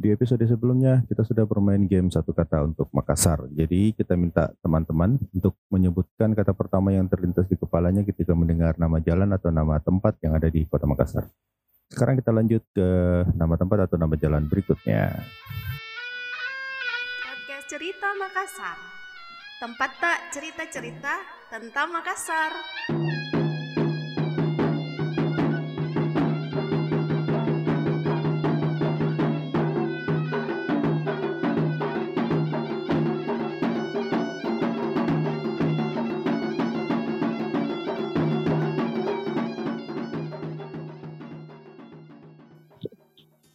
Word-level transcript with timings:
Di 0.00 0.08
episode 0.16 0.40
sebelumnya 0.48 1.04
kita 1.04 1.28
sudah 1.28 1.44
bermain 1.44 1.84
game 1.84 2.08
satu 2.08 2.32
kata 2.32 2.64
untuk 2.64 2.88
Makassar. 2.88 3.44
Jadi 3.52 3.92
kita 3.92 4.16
minta 4.16 4.48
teman-teman 4.64 5.20
untuk 5.36 5.60
menyebutkan 5.68 6.32
kata 6.32 6.56
pertama 6.56 6.88
yang 6.88 7.04
terlintas 7.04 7.44
di 7.44 7.60
kepalanya 7.60 8.00
ketika 8.00 8.32
mendengar 8.32 8.80
nama 8.80 8.96
jalan 9.04 9.28
atau 9.36 9.52
nama 9.52 9.76
tempat 9.76 10.16
yang 10.24 10.32
ada 10.32 10.48
di 10.48 10.64
kota 10.64 10.88
Makassar. 10.88 11.28
Sekarang 11.92 12.16
kita 12.16 12.32
lanjut 12.32 12.64
ke 12.72 12.88
nama 13.36 13.60
tempat 13.60 13.92
atau 13.92 14.00
nama 14.00 14.16
jalan 14.16 14.48
berikutnya. 14.48 15.20
Podcast 17.20 17.68
Cerita 17.68 18.08
Makassar. 18.16 18.80
Tempat 19.60 19.90
tak 20.00 20.18
cerita-cerita 20.32 21.14
tentang 21.52 21.92
Makassar. 21.92 22.56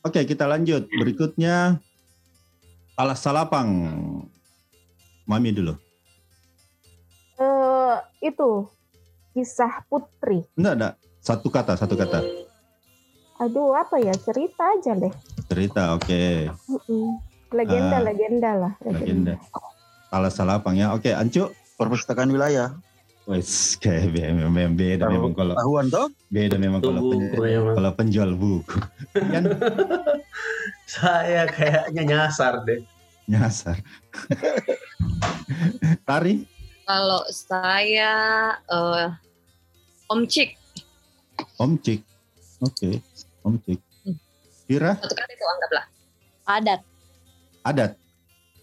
Oke, 0.05 0.21
kita 0.21 0.45
lanjut. 0.45 0.85
Berikutnya 0.85 1.81
Alas 2.93 3.25
Salapang. 3.25 3.89
Mami 5.25 5.49
dulu. 5.49 5.73
Eh 7.41 7.95
itu 8.21 8.69
kisah 9.33 9.81
putri. 9.89 10.45
Enggak, 10.53 10.73
enggak. 10.77 10.93
Satu 11.25 11.49
kata, 11.49 11.73
satu 11.73 11.97
kata. 11.97 12.21
Aduh 13.41 13.73
apa 13.73 13.97
ya 13.97 14.13
cerita 14.13 14.61
aja 14.77 14.93
deh. 14.93 15.09
Cerita, 15.49 15.97
oke. 15.97 16.53
Mm-mm. 16.69 17.17
Legenda 17.49 17.97
Ah, 17.97 18.03
legenda 18.05 18.51
lah. 18.53 18.73
Legenda. 18.85 19.33
Alas 20.13 20.37
Salapang 20.37 20.77
ya. 20.77 20.93
Oke, 20.93 21.11
Ancu. 21.11 21.49
perpustakaan 21.75 22.31
wilayah. 22.31 22.71
Wes, 23.25 23.73
kayak 23.75 24.13
beda, 24.13 24.29
memang 24.37 24.75
beda 24.75 25.09
memang 25.09 25.33
kalau 25.33 25.57
Tahuan 25.57 25.89
toh? 25.89 26.07
beda 26.29 26.55
memang 26.55 26.77
kalau 26.77 27.01
Tubuh 27.01 27.19
pen- 27.33 27.41
memang. 27.41 27.73
kalau 27.73 27.91
penjual 27.91 28.31
buku. 28.31 28.77
Kan 29.15 29.43
Saya 30.95 31.49
kayaknya 31.49 32.01
nyasar 32.05 32.61
deh. 32.61 32.85
nyasar. 33.25 33.81
Tari, 36.01 36.45
Kalau 36.85 37.25
saya 37.27 38.13
eh 38.61 39.09
Om 40.05 40.21
Cik, 40.23 40.53
Om 41.57 41.81
Cik. 41.81 42.05
Oke, 42.61 43.01
Om 43.41 43.57
Cik. 43.59 43.79
Kira 44.65 44.93
satu 44.95 45.13
kali 45.13 45.33
itu 45.33 45.45
anggaplah. 45.47 45.85
Padat. 46.43 46.81
adat. 47.63 47.91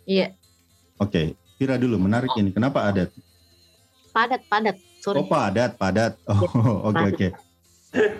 Iya, 0.04 0.30
Oke, 0.96 1.34
Kira 1.54 1.74
dulu 1.74 1.98
menarik 1.98 2.30
ini. 2.36 2.50
Kenapa 2.50 2.86
adat? 2.86 3.10
Padat, 4.12 4.42
padat. 4.46 4.76
Oh, 4.76 5.02
Sorry. 5.02 5.22
padat, 5.26 5.70
padat. 5.74 6.12
Oh, 6.30 6.86
oke 6.86 7.02
oke. 7.10 7.28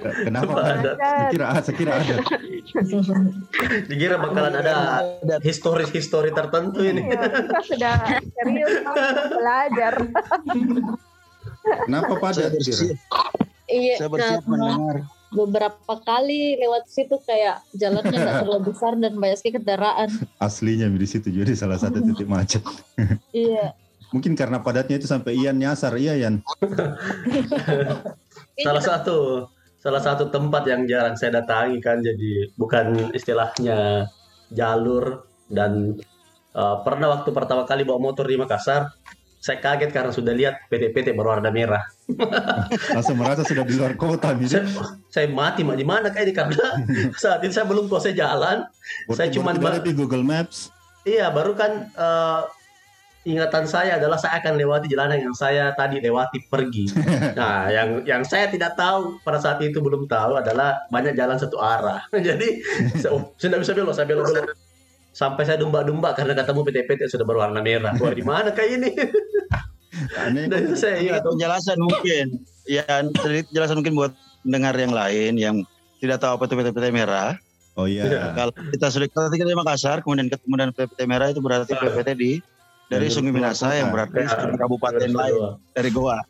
Kenapa 0.02 0.52
padat? 0.52 0.96
Sekira, 1.00 1.44
sekira 1.64 1.92
adat. 1.96 2.20
Dikira 3.88 4.16
bakalan 4.20 4.54
ada 4.60 4.74
historis-histori 5.40 6.28
tertentu 6.34 6.84
ini. 6.84 7.08
Iya, 7.08 7.24
kita 7.28 7.60
sudah 7.64 7.94
serius 8.36 8.74
belajar. 9.40 9.94
Kenapa 11.86 12.12
padat? 12.20 12.52
Iya, 13.70 13.94
saya 13.96 14.10
bersiap 14.10 14.44
mendengar. 14.44 15.08
beberapa 15.32 15.94
kali 16.04 16.60
lewat 16.60 16.92
situ 16.92 17.16
kayak 17.24 17.64
jalannya 17.72 18.12
nggak 18.12 18.36
terlalu 18.44 18.68
besar 18.68 18.92
dan 19.00 19.16
banyak 19.16 19.40
sekali 19.40 19.56
kendaraan. 19.56 20.08
Aslinya 20.36 20.92
di 20.92 21.08
situ 21.08 21.32
jadi 21.32 21.56
salah 21.56 21.80
satu 21.80 22.02
titik 22.12 22.28
macet. 22.28 22.60
Iya. 23.32 23.72
Mungkin 24.12 24.36
karena 24.36 24.60
padatnya 24.60 25.00
itu 25.00 25.08
sampai 25.08 25.33
Ian 25.34 25.56
nyasar, 25.56 25.96
iya 25.96 26.12
Ian. 26.14 26.45
Salah 28.64 28.84
satu 28.84 29.48
salah 29.83 29.98
satu 29.98 30.30
tempat 30.30 30.62
yang 30.70 30.86
jarang 30.86 31.18
saya 31.18 31.42
datangi 31.42 31.83
kan 31.83 31.98
jadi 31.98 32.55
bukan 32.55 33.11
istilahnya 33.18 34.06
jalur 34.55 35.27
dan 35.50 35.98
eh, 36.55 36.77
pernah 36.86 37.18
waktu 37.18 37.34
pertama 37.34 37.67
kali 37.67 37.83
bawa 37.83 37.98
motor 37.98 38.30
di 38.30 38.39
Makassar 38.39 38.95
saya 39.42 39.58
kaget 39.58 39.90
karena 39.90 40.14
sudah 40.14 40.30
lihat 40.39 40.70
PT-PT 40.70 41.18
berwarna 41.18 41.50
merah. 41.50 41.83
Langsung 42.94 43.18
merasa 43.18 43.42
sudah 43.42 43.67
di 43.67 43.74
luar 43.74 43.98
kota 43.98 44.30
nih. 44.39 44.46
Saya, 44.55 44.70
saya 45.11 45.27
mati 45.27 45.67
mak 45.67 45.74
di 45.74 45.83
mana 45.83 46.14
kayak 46.14 46.30
ini 46.30 46.33
karena 46.33 46.67
saat 47.18 47.42
itu 47.42 47.50
saya 47.50 47.67
belum 47.67 47.90
kuasai 47.90 48.14
jalan. 48.14 48.62
Saya 49.11 49.34
cuman 49.34 49.58
lihat 49.58 49.83
di 49.83 49.98
Google 49.98 50.23
Maps. 50.23 50.70
Iya, 51.02 51.34
baru 51.34 51.58
kan 51.58 51.90
eh, 51.90 52.40
ingatan 53.22 53.64
saya 53.70 54.02
adalah 54.02 54.18
saya 54.18 54.42
akan 54.42 54.58
lewati 54.58 54.90
jalanan 54.90 55.22
yang 55.22 55.34
saya 55.34 55.70
tadi 55.78 56.02
lewati 56.02 56.42
pergi. 56.50 56.90
Nah, 57.38 57.70
yang 57.70 58.02
yang 58.05 58.22
saya 58.27 58.50
tidak 58.50 58.74
tahu 58.74 59.18
pada 59.22 59.38
saat 59.38 59.62
itu 59.62 59.78
belum 59.78 60.10
tahu 60.10 60.36
adalah 60.36 60.84
banyak 60.90 61.14
jalan 61.14 61.38
satu 61.38 61.56
arah. 61.58 62.02
Jadi 62.28 62.61
saya, 62.98 63.14
oh, 63.14 63.32
saya 63.38 63.55
tidak 63.55 63.61
bisa 63.64 63.72
belok, 63.72 63.94
saya 63.94 64.06
belok 64.11 64.27
belok. 64.28 64.46
Sampai 65.12 65.44
saya 65.44 65.61
dumba-dumba 65.61 66.16
karena 66.16 66.32
ketemu 66.32 66.61
PT-PT 66.66 66.98
yang 67.05 67.12
sudah 67.12 67.27
berwarna 67.28 67.61
merah. 67.61 67.92
Wah, 68.00 68.12
di 68.12 68.24
mana 68.24 68.50
kayak 68.50 68.70
ini? 68.80 68.90
Aneh. 70.24 70.48
Dan 70.48 70.72
itu 70.72 70.77
saya 70.77 70.98
ingat. 70.98 71.20
Penjelasan 71.22 71.78
mungkin, 71.78 72.42
ya 72.64 72.84
sedikit 73.20 73.52
penjelasan 73.52 73.77
mungkin 73.80 73.94
buat 73.94 74.12
pendengar 74.42 74.74
yang 74.74 74.92
lain 74.92 75.32
yang 75.36 75.56
tidak 76.02 76.18
tahu 76.18 76.40
apa 76.40 76.44
itu 76.48 76.55
PT-PT 76.58 76.86
merah. 76.90 77.36
Oh 77.72 77.88
iya. 77.88 78.05
Kalau 78.36 78.52
kita 78.52 78.86
sudah 78.92 79.08
kalau 79.08 79.28
kita 79.32 79.48
di 79.48 79.56
Makassar, 79.56 80.05
kemudian 80.05 80.28
kemudian 80.28 80.72
PT 80.77 81.08
merah 81.08 81.32
itu 81.32 81.40
berarti 81.40 81.72
PPT 81.72 82.08
di 82.16 82.32
dari 82.92 83.08
Sungai 83.08 83.33
Minasa 83.33 83.73
yang 83.73 83.89
berarti 83.89 84.20
Ya. 84.20 84.36
dari 84.36 84.55
kabupaten 84.55 85.08
lain 85.08 85.35
dari 85.73 85.91
Goa. 85.91 86.20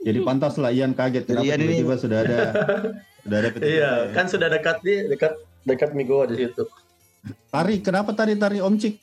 Jadi 0.00 0.18
pantas 0.20 0.56
lah 0.56 0.68
Ian 0.68 0.92
kaget 0.92 1.24
kenapa 1.24 1.44
Ian 1.44 1.60
ini- 1.60 1.80
tiba-tiba 1.80 1.96
sudah 1.96 2.18
ada 2.20 2.38
sudah 3.24 3.36
ada. 3.40 3.48
Iya, 3.60 3.90
kan 4.12 4.24
sudah 4.28 4.48
dekat 4.48 4.80
di 4.80 4.94
dekat 5.08 5.32
dekat 5.64 5.92
Migoa 5.92 6.24
di 6.24 6.40
situ. 6.40 6.64
Tari, 7.52 7.84
kenapa 7.84 8.16
tari 8.16 8.32
tari 8.36 8.64
Om 8.64 8.80
Cik? 8.80 8.94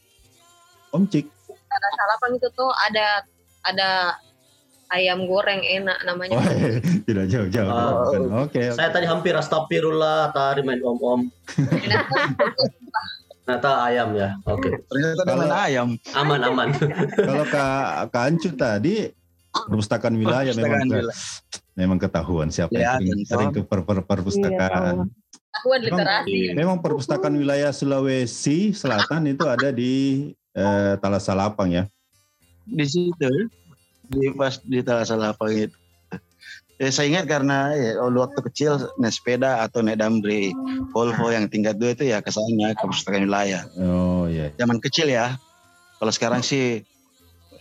Om 0.89 1.05
Cik. 1.05 1.25
Ada 1.69 1.87
salapang 1.93 2.33
itu 2.33 2.49
tuh 2.57 2.71
ada 2.89 3.21
ada 3.61 3.89
ayam 4.89 5.29
goreng 5.29 5.61
enak 5.61 6.01
namanya. 6.01 6.33
Oh, 6.33 6.45
tidak 7.05 7.25
jauh-jauh. 7.29 7.69
Oh. 7.69 7.93
Bukan. 8.09 8.21
Oke. 8.49 8.61
oke. 8.65 8.73
Saya 8.73 8.89
tadi 8.89 9.05
hampir 9.05 9.37
astagfirullah 9.37 10.33
tari 10.33 10.65
main 10.65 10.81
om-om. 10.81 11.29
Ternyata 13.47 13.71
ayam 13.79 14.09
ya. 14.11 14.29
Oke. 14.43 14.69
Ternyata 14.85 15.21
Kalau- 15.23 15.47
dengan 15.47 15.51
ayam. 15.55 15.87
Aman 16.11 16.39
aman. 16.43 16.67
Kalau 17.15 17.45
Kak 17.47 18.11
Kak 18.11 18.23
Ancu 18.27 18.51
tadi 18.51 19.07
perpustakaan 19.49 20.13
wilayah 20.13 20.51
memang 20.51 20.83
Perpustakaan 20.83 20.83
ke- 20.83 20.99
wilayah. 20.99 21.17
memang 21.73 21.97
ketahuan 21.97 22.47
siapa 22.51 22.75
Ya, 22.75 22.99
yang 22.99 23.23
sering, 23.23 23.23
sering 23.23 23.49
ke 23.55 23.61
per, 23.63 23.79
per- 23.81 24.03
perpustakaan. 24.03 25.07
Akuan 25.55 25.79
literasi. 25.79 26.51
Memang 26.53 26.77
perpustakaan 26.77 27.33
wilayah 27.33 27.71
Sulawesi 27.71 28.75
Selatan 28.75 29.31
itu 29.31 29.47
ada 29.47 29.71
di 29.71 30.27
eh, 30.51 30.93
Talasalapang 30.99 31.71
ya. 31.71 31.87
di 32.67 32.83
situ 32.83 33.47
di 34.03 34.27
pas 34.33 34.59
di 34.59 34.83
Talasalapang 34.83 35.55
itu. 35.55 35.77
Ya, 36.77 36.93
saya 36.93 37.09
ingat 37.09 37.25
karena 37.25 37.73
ya, 37.73 38.05
waktu 38.05 38.39
kecil 38.53 38.77
naik 39.01 39.09
sepeda 39.09 39.65
atau 39.65 39.81
naik 39.81 39.97
damri 39.97 40.53
Volvo 40.93 41.33
yang 41.33 41.49
tingkat 41.49 41.81
dua 41.81 41.97
itu 41.97 42.05
ya 42.05 42.21
ke 42.21 42.29
sana 42.29 42.77
ke 42.77 42.85
perpustakaan 42.85 43.25
wilayah. 43.25 43.65
Oh 43.81 44.29
iya. 44.29 44.53
Zaman 44.61 44.77
kecil 44.77 45.09
ya. 45.09 45.41
Kalau 45.97 46.13
sekarang 46.13 46.45
sih 46.45 46.85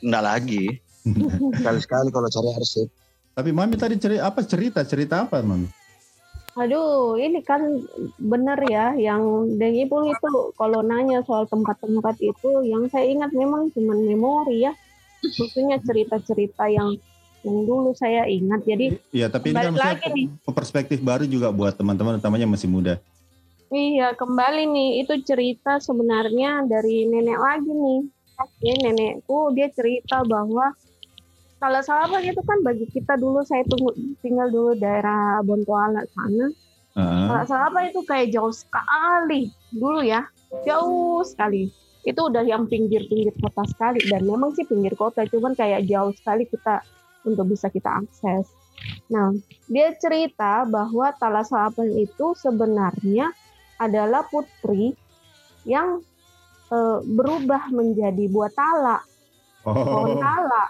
enggak 0.04 0.20
lagi. 0.20 0.64
Sekali-sekali 1.56 2.12
kalau 2.12 2.28
cari 2.28 2.48
arsip. 2.60 2.88
Tapi 3.32 3.50
Mami 3.56 3.80
tadi 3.80 3.96
cerita 3.96 4.28
apa 4.28 4.44
cerita 4.44 4.84
cerita 4.84 5.24
apa 5.24 5.40
Mami? 5.40 5.68
Aduh, 6.60 7.16
ini 7.16 7.40
kan 7.40 7.60
benar 8.20 8.60
ya 8.68 8.92
yang 9.00 9.48
Deng 9.56 9.80
Ipul 9.80 10.12
itu 10.12 10.52
kalau 10.60 10.84
nanya 10.84 11.24
soal 11.24 11.48
tempat-tempat 11.48 12.20
itu 12.20 12.68
yang 12.68 12.84
saya 12.92 13.08
ingat 13.08 13.32
memang 13.32 13.72
cuma 13.72 13.96
memori 13.96 14.68
ya. 14.68 14.76
Maksudnya 15.24 15.80
cerita-cerita 15.80 16.68
yang 16.68 17.00
yang 17.44 17.58
dulu 17.66 17.90
saya 17.92 18.24
ingat. 18.24 18.64
Jadi 18.64 18.96
Iya 19.12 19.26
tapi 19.28 19.52
ini 19.52 19.60
kan 19.60 19.74
lagi 19.74 20.08
nih. 20.12 20.26
perspektif 20.54 20.98
baru 21.02 21.28
juga 21.28 21.52
buat 21.52 21.76
teman-teman 21.76 22.16
utamanya 22.16 22.48
masih 22.48 22.70
muda. 22.70 22.96
Iya, 23.66 24.14
kembali 24.14 24.62
nih 24.70 24.90
itu 25.02 25.26
cerita 25.26 25.82
sebenarnya 25.82 26.70
dari 26.70 27.02
nenek 27.10 27.38
lagi 27.38 27.72
nih. 27.72 28.00
Ya, 28.62 28.74
nenekku 28.78 29.50
dia 29.56 29.72
cerita 29.72 30.22
bahwa 30.22 30.70
kalau 31.56 31.80
sahabat 31.80 32.20
itu 32.22 32.38
kan 32.44 32.60
bagi 32.60 32.86
kita 32.92 33.16
dulu 33.16 33.40
saya 33.42 33.64
tunggu, 33.66 33.90
tinggal 34.20 34.52
dulu 34.52 34.76
daerah 34.76 35.40
Bontoala 35.42 36.04
sana. 36.14 36.46
Heeh. 36.94 37.26
Kalau 37.26 37.44
sahabat 37.48 37.82
itu 37.90 38.00
kayak 38.06 38.28
jauh 38.30 38.54
sekali 38.54 39.50
dulu 39.72 40.04
ya, 40.04 40.22
jauh 40.62 41.24
sekali. 41.26 41.72
Itu 42.06 42.30
udah 42.30 42.46
yang 42.46 42.70
pinggir-pinggir 42.70 43.34
kota 43.42 43.66
sekali 43.66 43.98
dan 44.06 44.22
memang 44.28 44.54
sih 44.54 44.62
pinggir 44.62 44.94
kota, 44.94 45.26
cuman 45.26 45.58
kayak 45.58 45.90
jauh 45.90 46.14
sekali 46.14 46.46
kita 46.46 46.86
untuk 47.26 47.50
bisa 47.50 47.68
kita 47.68 48.00
akses. 48.00 48.46
Nah, 49.10 49.34
dia 49.66 49.92
cerita 49.98 50.62
bahwa 50.64 51.10
Talasapan 51.16 51.90
itu 51.98 52.32
sebenarnya 52.38 53.32
adalah 53.76 54.24
putri 54.30 54.94
yang 55.66 56.00
eh, 56.70 56.98
berubah 57.02 57.68
menjadi 57.74 58.30
buah 58.30 58.52
tala, 58.54 58.98
pohon 59.66 60.14
Oh, 60.14 60.22
tala. 60.22 60.64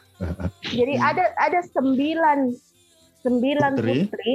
Jadi 0.64 0.94
ada 0.96 1.24
ada 1.36 1.60
sembilan 1.60 2.38
sembilan 3.20 3.72
Putri. 3.76 3.92
putri. 4.06 4.32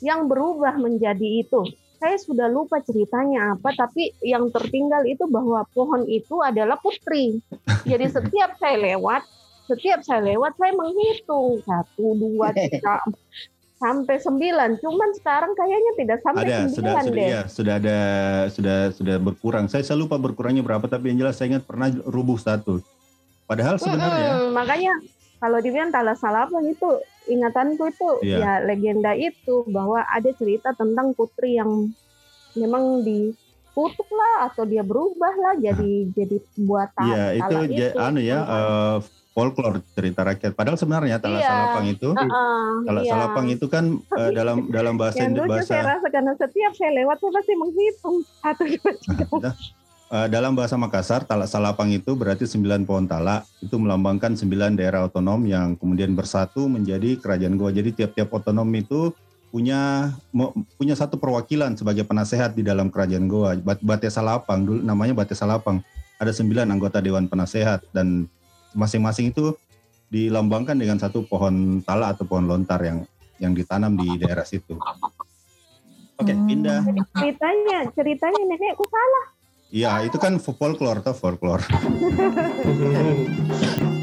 yang 0.00 0.32
berubah 0.32 0.80
menjadi 0.80 1.44
itu. 1.44 1.60
Saya 2.00 2.16
sudah 2.16 2.48
lupa 2.48 2.80
ceritanya 2.80 3.52
apa, 3.52 3.76
tapi 3.76 4.08
yang 4.24 4.48
tertinggal 4.48 5.04
itu 5.04 5.28
bahwa 5.28 5.60
pohon 5.76 6.08
itu 6.08 6.40
adalah 6.40 6.80
putri. 6.80 7.36
Jadi 7.84 8.08
setiap 8.08 8.56
saya 8.56 8.80
lewat, 8.80 9.20
setiap 9.70 10.02
saya 10.02 10.26
lewat 10.26 10.58
saya 10.58 10.74
menghitung 10.74 11.62
satu, 11.62 12.06
dua, 12.18 12.50
tiga, 12.58 12.98
sampai 13.78 14.16
sembilan. 14.18 14.76
Cuman 14.82 15.10
sekarang 15.16 15.52
kayaknya 15.54 15.92
tidak 15.96 16.18
sampai 16.20 16.42
ada 16.44 16.56
sudah 16.66 16.68
sembilan 16.68 17.04
sudah 17.06 17.14
deh. 17.16 17.26
iya, 17.30 17.40
sudah 17.46 17.74
ada 17.78 17.98
sudah 18.50 18.78
sudah 18.92 19.16
berkurang. 19.16 19.64
Saya 19.70 19.86
saya 19.86 19.96
lupa 19.96 20.18
berkurangnya 20.18 20.60
berapa 20.60 20.84
tapi 20.84 21.14
yang 21.14 21.22
jelas 21.22 21.38
saya 21.38 21.56
ingat 21.56 21.64
pernah 21.64 21.88
rubuh 22.04 22.36
satu. 22.36 22.82
Padahal 23.46 23.78
sebenarnya 23.78 24.30
Mm-mm, 24.36 24.52
makanya 24.52 24.94
kalau 25.40 25.58
dibilang 25.58 25.90
Tala 25.90 26.12
Salapang 26.12 26.66
itu 26.68 26.90
ingatanku 27.26 27.88
itu 27.88 28.08
Iya. 28.20 28.36
ya 28.36 28.52
legenda 28.62 29.12
itu 29.16 29.64
bahwa 29.70 30.04
ada 30.04 30.28
cerita 30.36 30.76
tentang 30.76 31.16
putri 31.16 31.56
yang 31.56 31.88
memang 32.52 33.00
dikutuk 33.00 34.06
lah 34.10 34.50
atau 34.50 34.66
dia 34.66 34.84
berubah 34.84 35.32
lah 35.34 35.54
jadi 35.56 36.10
jadi 36.12 36.36
buat 36.58 36.90
tala, 36.92 37.08
Iya, 37.08 37.24
itu, 37.38 37.56
ja- 37.72 37.94
anu 37.96 38.20
ya 38.20 38.38
eh, 38.42 38.96
folklore 39.40 39.80
cerita 39.96 40.20
rakyat. 40.20 40.52
Padahal 40.52 40.76
sebenarnya 40.76 41.16
Tala 41.16 41.40
Iya. 41.40 41.48
Salapang 41.48 41.86
itu, 41.88 42.08
Heeh, 42.12 42.72
Tala 42.84 43.00
iya. 43.00 43.08
Salapang 43.08 43.46
itu 43.48 43.66
kan 43.66 43.84
eh, 43.96 44.30
dalam 44.36 44.68
dalam 44.68 44.94
bahasa 45.00 45.24
yang 45.24 45.32
bahasa 45.48 45.72
saya 45.72 45.96
rasa 45.96 46.06
karena 46.12 46.36
setiap 46.36 46.72
saya 46.76 46.90
lewat 46.92 47.16
saya 47.16 47.32
pasti 47.32 47.52
menghitung 47.56 48.16
satu 48.44 48.62
dua 48.68 48.92
tiga. 49.00 49.50
eh, 50.10 50.26
dalam 50.28 50.52
bahasa 50.52 50.76
Makassar, 50.76 51.24
Tala 51.24 51.48
Salapang 51.48 51.88
itu 51.88 52.12
berarti 52.12 52.44
sembilan 52.44 52.84
pohon 52.84 53.08
tala 53.08 53.40
itu 53.58 53.80
melambangkan 53.80 54.36
sembilan 54.36 54.76
daerah 54.76 55.08
otonom 55.08 55.40
yang 55.48 55.72
kemudian 55.74 56.12
bersatu 56.12 56.68
menjadi 56.68 57.16
kerajaan 57.16 57.56
Goa. 57.56 57.72
Jadi 57.72 57.96
tiap-tiap 57.96 58.28
otonom 58.28 58.68
itu 58.76 59.08
punya 59.48 60.12
punya 60.76 60.94
satu 60.94 61.18
perwakilan 61.18 61.74
sebagai 61.74 62.04
penasehat 62.04 62.52
di 62.52 62.62
dalam 62.62 62.86
kerajaan 62.86 63.26
Goa. 63.26 63.56
Bat- 63.56 63.80
Bate 63.80 64.06
Salapang 64.06 64.62
dulu 64.62 64.84
namanya 64.84 65.16
Bate 65.16 65.32
Salapang. 65.32 65.80
Ada 66.20 66.36
sembilan 66.36 66.68
anggota 66.68 67.00
dewan 67.00 67.26
penasehat 67.26 67.80
dan 67.96 68.28
masing-masing 68.72 69.30
itu 69.30 69.54
dilambangkan 70.10 70.74
dengan 70.74 70.98
satu 70.98 71.22
pohon 71.22 71.78
tala 71.86 72.14
atau 72.14 72.26
pohon 72.26 72.46
lontar 72.46 72.82
yang 72.82 73.06
yang 73.38 73.54
ditanam 73.54 73.94
di 73.96 74.18
daerah 74.18 74.44
situ. 74.44 74.76
Oke, 76.20 76.36
Hmm. 76.36 76.44
pindah. 76.44 76.84
ceritanya 77.16 77.88
ceritanya 77.96 78.42
nenekku 78.44 78.84
salah 78.84 79.24
Iya, 79.70 80.02
itu 80.02 80.18
kan 80.18 80.34
folklore 80.42 80.98
atau 80.98 81.14
folklore. 81.14 81.62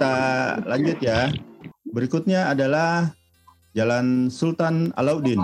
Kita 0.00 0.56
lanjut 0.64 0.96
ya. 1.04 1.28
Berikutnya 1.92 2.48
adalah 2.48 3.12
Jalan 3.76 4.32
Sultan 4.32 4.96
Alauddin. 4.96 5.36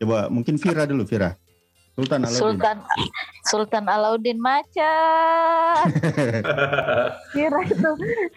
Coba 0.00 0.32
mungkin 0.32 0.56
Vira 0.56 0.88
dulu, 0.88 1.04
Vira. 1.04 1.36
Sultan 1.92 2.24
Alauddin. 2.24 2.40
Sultan 2.40 2.76
Sultan 3.44 3.84
Alauddin 3.92 4.40
macet 4.40 5.84
kira 7.36 7.60
itu 7.68 7.90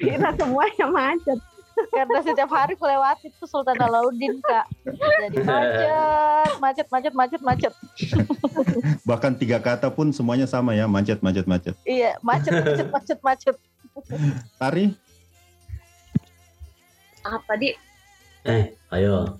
kira 0.03 0.35
semuanya 0.35 0.85
macet 0.91 1.39
karena 1.89 2.19
setiap 2.21 2.49
hari 2.51 2.75
melewati 2.75 3.31
itu 3.31 3.45
Sultan 3.47 3.79
Alauddin 3.79 4.39
kak 4.43 4.65
jadi 5.23 5.37
macet 6.63 6.87
macet 6.91 7.13
macet 7.13 7.13
macet 7.15 7.41
macet 7.41 7.73
Bahkan 9.07 9.35
tiga 9.39 9.57
kata 9.57 9.89
pun 9.89 10.11
semuanya 10.13 10.45
sama 10.45 10.75
ya, 10.75 10.85
macet, 10.85 11.19
macet, 11.23 11.45
macet. 11.47 11.75
iya 11.87 12.15
macet 12.21 12.53
macet 12.53 12.87
macet 12.91 13.19
macet 13.23 13.55
Tari, 14.55 14.95
Apa 17.19 17.53
di? 17.59 17.75
Eh, 18.47 18.71
ayo. 18.95 19.35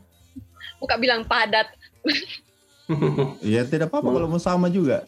Buka 0.83 1.00
bilang 1.00 1.24
padat. 1.24 1.71
ya 3.45 3.63
tidak 3.63 3.88
apa-apa 3.88 4.09
kalau 4.09 4.27
mau 4.27 4.41
sama 4.41 4.68
juga. 4.68 5.07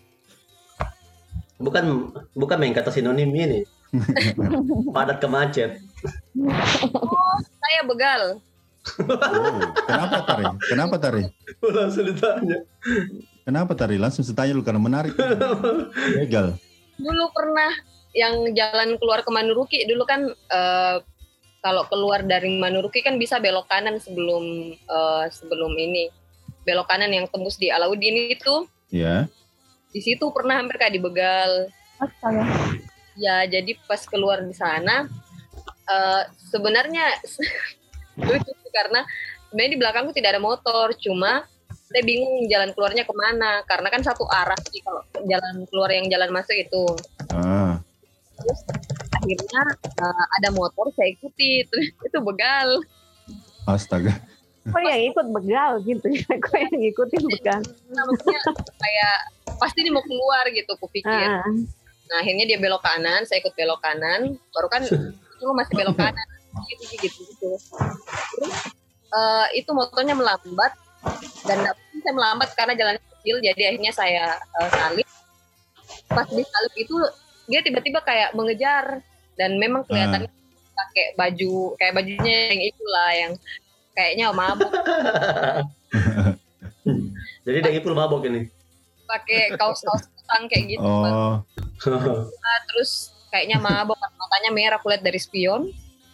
bukan 1.62 2.10
bukan 2.34 2.58
main 2.58 2.74
kata 2.74 2.90
sinonim 2.90 3.30
ini. 3.30 3.68
Padat 4.96 5.18
ke 5.20 5.28
macet. 5.28 5.72
Saya 7.60 7.82
begal. 7.86 8.40
Oh, 8.98 9.62
kenapa 9.86 10.18
Tari? 10.26 10.46
Kenapa 10.66 10.96
Tari? 10.98 11.24
Langsung 11.78 12.06
ditanya. 12.10 12.58
Kenapa 13.46 13.72
Tari? 13.78 13.96
Langsung 14.02 14.26
saya 14.26 14.42
tanya 14.42 14.58
lu 14.58 14.66
karena 14.66 14.82
menarik. 14.82 15.14
Legal. 16.22 16.58
Dulu 16.98 17.26
pernah 17.30 17.72
yang 18.12 18.50
jalan 18.58 18.98
keluar 19.00 19.24
ke 19.24 19.32
Manuruki 19.32 19.88
dulu 19.88 20.04
kan 20.04 20.28
eh, 20.28 20.98
kalau 21.62 21.86
keluar 21.88 22.26
dari 22.26 22.58
Manuruki 22.58 23.06
kan 23.06 23.16
bisa 23.22 23.38
belok 23.38 23.70
kanan 23.70 24.02
sebelum 24.02 24.74
eh, 24.74 25.26
sebelum 25.30 25.72
ini. 25.78 26.10
Belok 26.66 26.90
kanan 26.90 27.10
yang 27.14 27.26
tembus 27.30 27.58
di 27.58 27.70
Alauddin 27.70 28.34
itu 28.34 28.66
Ya. 28.92 29.24
di 29.96 30.04
situ 30.04 30.28
pernah 30.36 30.60
hampir 30.60 30.76
kayak 30.76 31.00
dibegal. 31.00 31.72
astaga 32.02 32.44
Ya, 33.22 33.46
jadi 33.46 33.78
pas 33.86 34.02
keluar 34.10 34.42
di 34.42 34.58
sana 34.58 35.06
eh 35.92 36.24
sebenarnya 36.50 37.06
lucu 38.26 38.52
sih 38.52 38.72
karena 38.74 39.06
sebenarnya 39.50 39.72
di 39.76 39.80
belakangku 39.80 40.12
tidak 40.16 40.38
ada 40.38 40.42
motor, 40.42 40.96
cuma 40.98 41.46
saya 41.92 42.04
bingung 42.08 42.48
jalan 42.48 42.72
keluarnya 42.72 43.04
ke 43.04 43.12
mana 43.12 43.62
karena 43.68 43.92
kan 43.92 44.00
satu 44.00 44.24
arah 44.32 44.56
sih 44.72 44.80
kalau 44.80 45.04
jalan 45.28 45.68
keluar 45.68 45.92
yang 45.92 46.08
jalan 46.08 46.32
masuk 46.32 46.56
itu. 46.56 46.86
Ah. 47.36 47.78
Akhirnya 49.22 49.62
eh, 49.86 50.26
ada 50.42 50.50
motor 50.56 50.90
saya 50.96 51.12
ikuti, 51.12 51.62
terus 51.70 51.92
itu 51.92 52.20
begal. 52.24 52.80
Astaga. 53.70 54.16
kok 54.62 54.78
yang 54.78 55.10
ikut 55.10 55.28
begal 55.34 55.82
gitu 55.82 56.06
ya 56.06 56.38
kok 56.46 56.54
yang 56.54 56.70
ngikutin 56.70 57.24
begal 57.34 57.62
Nah, 57.98 58.06
maksudnya 58.06 58.42
kayak 58.78 59.18
pasti 59.58 59.82
dia 59.82 59.90
mau 59.90 60.06
keluar 60.06 60.46
gitu, 60.54 60.70
kupikir. 60.78 61.10
Ah, 61.10 61.42
Nah, 62.12 62.20
akhirnya 62.20 62.44
dia 62.44 62.60
belok 62.60 62.84
kanan, 62.84 63.24
saya 63.24 63.40
ikut 63.40 63.56
belok 63.56 63.80
kanan, 63.80 64.36
baru 64.52 64.68
kan 64.68 64.84
itu 65.40 65.46
masih 65.56 65.74
belok 65.80 65.96
kanan, 65.96 66.28
gitu 66.68 66.84
gitu 67.00 67.08
gitu. 67.08 67.52
Terus 68.36 68.54
eh, 69.16 69.48
itu 69.56 69.72
motornya 69.72 70.12
melambat 70.12 70.76
dan 71.48 71.72
saya 72.04 72.14
melambat 72.14 72.52
karena 72.54 72.76
jalannya 72.76 73.02
kecil, 73.16 73.40
jadi 73.40 73.62
akhirnya 73.72 73.92
saya 73.96 74.26
eh, 74.36 74.70
salip. 74.76 75.08
Pas 76.12 76.28
di 76.28 76.44
salip 76.44 76.74
itu 76.76 76.96
dia 77.48 77.64
tiba-tiba 77.64 78.04
kayak 78.04 78.36
mengejar 78.36 79.00
dan 79.40 79.56
memang 79.56 79.88
kelihatannya 79.88 80.28
pakai 80.72 81.06
baju 81.16 81.76
kayak 81.80 81.94
bajunya 81.96 82.36
yang 82.52 82.62
itulah 82.64 83.10
yang 83.12 83.32
kayaknya 83.96 84.26
mabuk 84.32 84.72
Jadi 87.42 87.58
dia 87.58 87.72
ngipul 87.74 87.94
mabok 87.98 88.24
ini. 88.30 88.48
pakai 89.12 89.60
kaos-kaos 89.60 90.08
kutang 90.32 90.48
kayak 90.48 90.66
gitu. 90.80 90.88
Oh. 90.88 91.44
Nah, 91.44 92.60
terus 92.72 93.12
kayaknya 93.28 93.60
mabok 93.60 94.00
matanya 94.20 94.52
merah 94.56 94.80
kulihat 94.80 95.04
dari 95.04 95.20
spion 95.20 95.68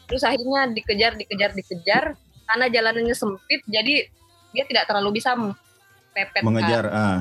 terus 0.08 0.24
akhirnya 0.24 0.72
dikejar 0.72 1.20
dikejar 1.20 1.52
dikejar 1.52 2.04
karena 2.48 2.66
jalanannya 2.72 3.12
sempit 3.12 3.60
jadi 3.68 4.08
dia 4.56 4.64
tidak 4.64 4.88
terlalu 4.88 5.20
bisa 5.20 5.36
pepet 6.16 6.42
Mengejar. 6.48 6.88
Ah. 6.88 7.20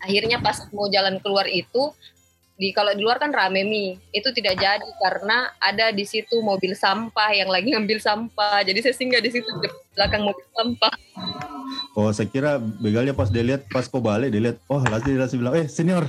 akhirnya 0.00 0.40
pas 0.40 0.64
mau 0.72 0.88
jalan 0.88 1.20
keluar 1.20 1.44
itu 1.44 1.92
di 2.58 2.74
kalau 2.74 2.90
di 2.90 3.04
luar 3.04 3.22
kan 3.22 3.30
rame 3.30 3.62
mi 3.62 3.94
itu 4.10 4.32
tidak 4.34 4.58
jadi 4.58 4.88
karena 4.98 5.52
ada 5.62 5.94
di 5.94 6.02
situ 6.02 6.40
mobil 6.42 6.74
sampah 6.74 7.30
yang 7.30 7.52
lagi 7.52 7.70
ngambil 7.76 8.00
sampah 8.02 8.64
jadi 8.66 8.82
saya 8.82 8.96
singgah 8.96 9.20
di 9.22 9.30
situ 9.30 9.46
di 9.62 9.68
belakang 9.94 10.26
mobil 10.26 10.42
sampah 10.56 10.90
Oh, 11.98 12.14
saya 12.14 12.30
kira 12.30 12.62
begalnya 12.62 13.10
pas 13.10 13.26
dia 13.26 13.42
lihat 13.42 13.66
pas 13.74 13.82
kau 13.90 13.98
balik 13.98 14.30
dia 14.30 14.38
lihat, 14.38 14.62
oh 14.70 14.78
dia 14.78 15.18
langsung 15.18 15.42
bilang, 15.42 15.58
eh 15.58 15.66
senior. 15.66 16.06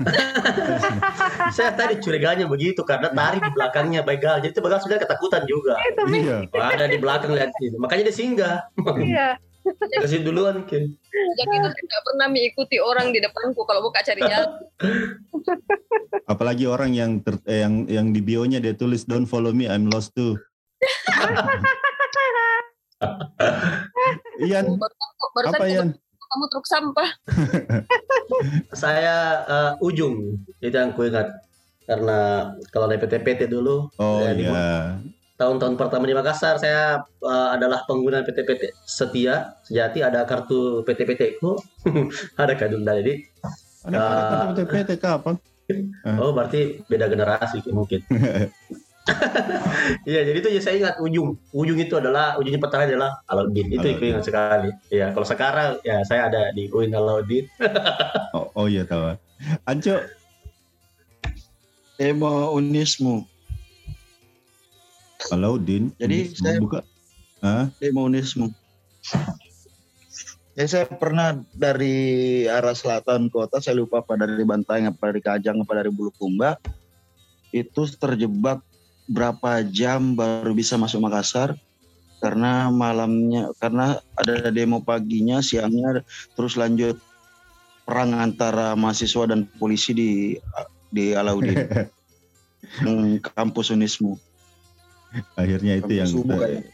Saya 1.56 1.76
tadi 1.76 2.00
curiganya 2.00 2.48
begitu 2.48 2.80
karena 2.84 3.12
tari 3.12 3.36
di 3.40 3.50
belakangnya 3.52 4.00
begal. 4.00 4.40
Jadi 4.40 4.52
itu 4.56 4.60
begal 4.64 4.80
sebenarnya 4.80 5.04
ketakutan 5.04 5.42
juga. 5.44 5.76
iya. 6.08 6.44
Wah, 6.52 6.72
ada 6.72 6.88
di 6.88 6.96
belakang 6.96 7.32
lihat 7.36 7.52
ini. 7.60 7.76
Makanya 7.76 8.08
dia 8.08 8.16
singgah. 8.16 8.56
iya 9.00 9.36
Kasih 10.00 10.24
duluan 10.24 10.64
mungkin. 10.64 10.96
sejak 10.96 11.48
itu 11.52 11.68
saya 11.68 11.84
tidak 11.84 12.02
pernah 12.08 12.26
mengikuti 12.32 12.76
orang 12.80 13.12
di 13.12 13.20
depanku 13.20 13.60
kalau 13.68 13.84
buka 13.84 14.00
cari 14.00 14.24
jalan 14.24 14.56
Apalagi 16.32 16.64
orang 16.64 16.96
yang 16.96 17.20
ter- 17.20 17.44
eh, 17.44 17.60
yang 17.60 17.84
yang 17.84 18.06
di 18.08 18.24
bionya 18.24 18.56
dia 18.56 18.72
tulis 18.72 19.04
don't 19.04 19.28
follow 19.28 19.52
me, 19.52 19.68
I'm 19.68 19.92
lost 19.92 20.16
too. 20.16 20.40
Ian, 24.42 24.64
barusan, 24.72 25.08
barusan 25.30 25.54
apa 25.54 25.64
Ian? 25.66 25.88
kamu 26.22 26.44
truk 26.46 26.62
sampah. 26.64 27.10
Saya 28.72 29.16
eh, 29.44 29.72
ujung 29.80 30.14
itu 30.56 30.70
yang 30.70 30.92
ku 30.92 31.02
ingat 31.02 31.26
karena 31.82 32.18
kalau 32.68 32.86
dari 32.86 32.98
PT-PT 32.98 33.48
dulu 33.48 33.90
Oh 33.96 34.22
Ya, 34.22 34.30
di- 34.30 34.46
iya. 34.46 34.94
tahun-tahun 35.34 35.74
pertama 35.74 36.04
di 36.04 36.14
Makassar 36.14 36.54
saya 36.56 37.02
eh, 37.02 37.48
adalah 37.50 37.82
pengguna 37.82 38.22
PT-PT 38.22 38.62
setia 38.80 39.58
sejati 39.60 40.00
ada 40.00 40.22
kartu 40.22 40.80
PT-PT 40.80 41.38
ku 41.38 41.58
ada 42.40 42.52
kan 42.54 42.68
dulu 42.68 42.84
jadi 42.84 43.14
Ada 43.82 43.96
Ah. 43.96 44.52
kata 44.52 44.62
PT 44.64 44.90
kapan? 44.96 45.34
oh 46.16 46.30
berarti 46.30 46.60
beda 46.84 47.06
generasi 47.06 47.62
mungkin 47.68 48.02
Iya, 50.06 50.20
jadi 50.26 50.38
itu 50.38 50.48
ya 50.54 50.60
saya 50.62 50.74
ingat 50.80 50.96
ujung. 51.02 51.36
Ujung 51.50 51.78
itu 51.78 51.94
adalah 51.98 52.38
ujungnya 52.38 52.60
pertama 52.62 52.86
adalah 52.86 53.20
Alauddin. 53.26 53.68
Itu 53.70 53.86
ku 53.98 54.04
ingat 54.06 54.24
sekali. 54.24 54.70
Iya, 54.90 55.10
kalau 55.14 55.26
sekarang 55.26 55.68
ya 55.82 56.02
saya 56.06 56.30
ada 56.30 56.50
di 56.54 56.70
UIN 56.70 56.94
Alauddin. 56.94 57.46
Oh, 58.30 58.46
oh 58.54 58.66
iya 58.70 58.86
tahu. 58.86 59.18
Anco, 59.66 59.98
Emo 61.98 62.54
Unismu. 62.54 63.26
Alauddin. 65.34 65.90
Jadi 65.98 66.30
Unismu, 66.30 66.44
saya- 66.46 66.62
buka. 66.62 66.80
Hah? 67.40 67.66
Demonisme. 67.80 68.52
Ya 70.58 70.66
saya 70.68 70.84
pernah 70.84 71.40
dari 71.56 72.44
arah 72.44 72.76
selatan 72.76 73.32
kota, 73.32 73.64
saya 73.64 73.80
lupa 73.80 74.04
apa 74.04 74.14
dari 74.20 74.44
Bantaeng, 74.44 74.92
apa 74.92 75.08
dari 75.08 75.20
Kajang, 75.24 75.56
apa 75.64 75.72
dari 75.72 75.88
Bulukumba, 75.88 76.60
itu 77.50 77.88
terjebak 77.96 78.60
berapa 79.10 79.66
jam 79.66 80.14
baru 80.14 80.54
bisa 80.54 80.78
masuk 80.78 81.02
Makassar 81.02 81.58
karena 82.22 82.70
malamnya 82.70 83.50
karena 83.58 83.98
ada 84.14 84.52
demo 84.54 84.84
paginya, 84.84 85.42
siangnya 85.42 86.06
terus 86.38 86.54
lanjut 86.54 86.94
perang 87.82 88.14
antara 88.14 88.78
mahasiswa 88.78 89.34
dan 89.34 89.50
polisi 89.58 89.90
di 89.90 90.10
di 90.94 91.16
Alauddin, 91.16 91.58
Hmm, 92.60 93.18
kampus 93.18 93.72
Unismu. 93.72 94.20
Akhirnya 95.34 95.80
itu 95.80 95.90
Sampai 95.90 95.98
yang 95.98 96.10
subuh 96.12 96.38
kita-. 96.38 96.68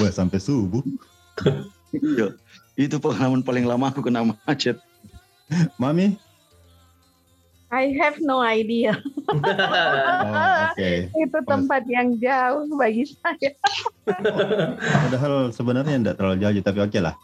Wah, 0.00 0.12
sampai 0.18 0.38
subuh. 0.42 0.82
Iya. 1.92 2.32
Itu 2.72 2.96
pengalaman 3.04 3.44
paling 3.44 3.68
lama 3.68 3.92
aku 3.92 4.00
kena 4.00 4.24
macet. 4.24 4.80
Mami? 5.76 6.16
I 7.72 7.96
have 7.96 8.20
no 8.20 8.44
idea. 8.44 8.94
Oh, 9.32 10.76
oke. 10.76 10.92
Itu 11.08 11.38
tempat 11.48 11.88
yang 11.88 12.20
jauh 12.20 12.68
bagi 12.76 13.08
saya. 13.08 13.56
Padahal 15.08 15.48
sebenarnya 15.48 15.96
tidak 15.96 16.16
terlalu 16.20 16.36
jauh, 16.44 16.60
tapi 16.60 16.78
oke 16.84 17.00
lah. 17.00 17.14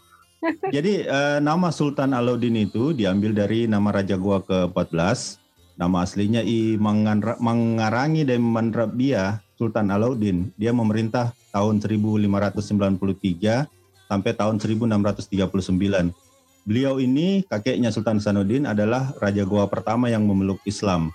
Jadi 0.75 1.05
eh, 1.05 1.39
nama 1.45 1.69
Sultan 1.69 2.17
Alauddin 2.17 2.57
itu 2.57 2.97
diambil 2.97 3.37
dari 3.37 3.69
nama 3.69 3.93
Raja 3.93 4.17
Goa 4.17 4.41
ke-14. 4.41 5.37
Nama 5.77 5.97
aslinya 6.01 6.41
I 6.41 6.81
Mangarangi 6.81 8.25
dan 8.25 8.41
Mandrabia 8.41 9.45
Sultan 9.61 9.93
Alauddin. 9.93 10.49
Dia 10.57 10.73
memerintah 10.73 11.37
tahun 11.53 11.85
1593 11.85 13.69
sampai 14.09 14.33
tahun 14.33 14.57
1639. 14.57 16.28
Beliau 16.65 16.99
ini 17.01 17.45
kakeknya 17.47 17.91
Sultan 17.91 18.19
Sanuddin 18.23 18.67
adalah 18.67 19.15
Raja 19.19 19.43
Goa 19.47 19.67
pertama 19.71 20.11
yang 20.11 20.27
memeluk 20.27 20.59
Islam. 20.67 21.11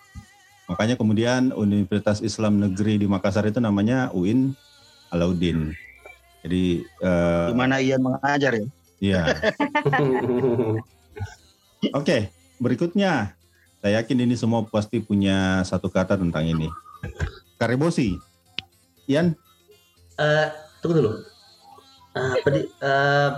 Makanya 0.68 0.96
kemudian 0.96 1.52
Universitas 1.54 2.24
Islam 2.24 2.60
Negeri 2.60 3.02
di 3.02 3.08
Makassar 3.08 3.46
itu 3.46 3.60
namanya 3.60 4.10
UIN 4.16 4.56
Alauddin. 5.12 5.76
Jadi 6.44 6.84
eh, 6.84 7.48
Di 7.52 7.56
mana 7.56 7.80
Ian 7.84 8.02
mengajar 8.02 8.52
ya? 8.58 8.66
Iya. 9.04 9.24
Oke, 12.00 12.32
berikutnya. 12.58 13.36
Saya 13.84 14.00
yakin 14.00 14.24
ini 14.24 14.40
semua 14.40 14.64
pasti 14.64 15.04
punya 15.04 15.60
satu 15.68 15.92
kata 15.92 16.16
tentang 16.16 16.48
ini. 16.48 16.72
Karebosi. 17.60 18.16
Ian, 19.12 19.36
Eh, 20.14 20.48
tunggu 20.82 21.02
dulu. 21.02 21.12
Di 22.46 22.62
eh 22.70 23.30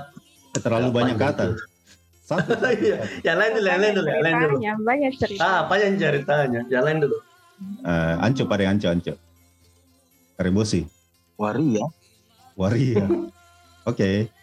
terlalu 0.60 0.88
Apa 0.92 0.96
banyak 0.96 1.16
itu? 1.16 1.48
Satu. 2.26 2.58
Iya, 2.58 3.06
yang 3.22 3.38
lain 3.38 3.52
dulu, 3.54 3.68
yang 3.70 3.82
lain 3.86 3.94
dulu, 3.94 4.10
yang 4.10 4.24
lain 4.26 4.36
dulu. 4.42 4.58
Banyak 4.82 5.12
cerita. 5.22 5.40
Ah, 5.46 5.58
apa 5.70 5.78
yang 5.78 5.94
ceritanya? 5.94 6.62
Yang 6.66 6.84
lain 6.90 6.98
dulu. 7.06 7.18
Eh, 7.86 8.16
anco 8.26 8.44
pada 8.50 8.66
anco 8.66 8.88
anco. 8.90 9.14
Karebosi. 10.36 10.82
Waria. 11.38 11.86
Waria. 12.58 13.06
Oke. 13.90 14.34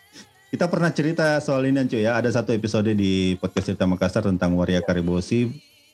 Kita 0.53 0.69
pernah 0.69 0.93
cerita 0.93 1.41
soal 1.41 1.65
ini 1.73 1.81
Anco 1.81 1.97
ya. 1.97 2.13
Ada 2.13 2.41
satu 2.41 2.53
episode 2.53 2.93
di 2.93 3.41
podcast 3.41 3.73
cerita 3.73 3.89
Makassar 3.89 4.21
tentang 4.29 4.53
Waria 4.53 4.85
Karebosi. 4.85 5.49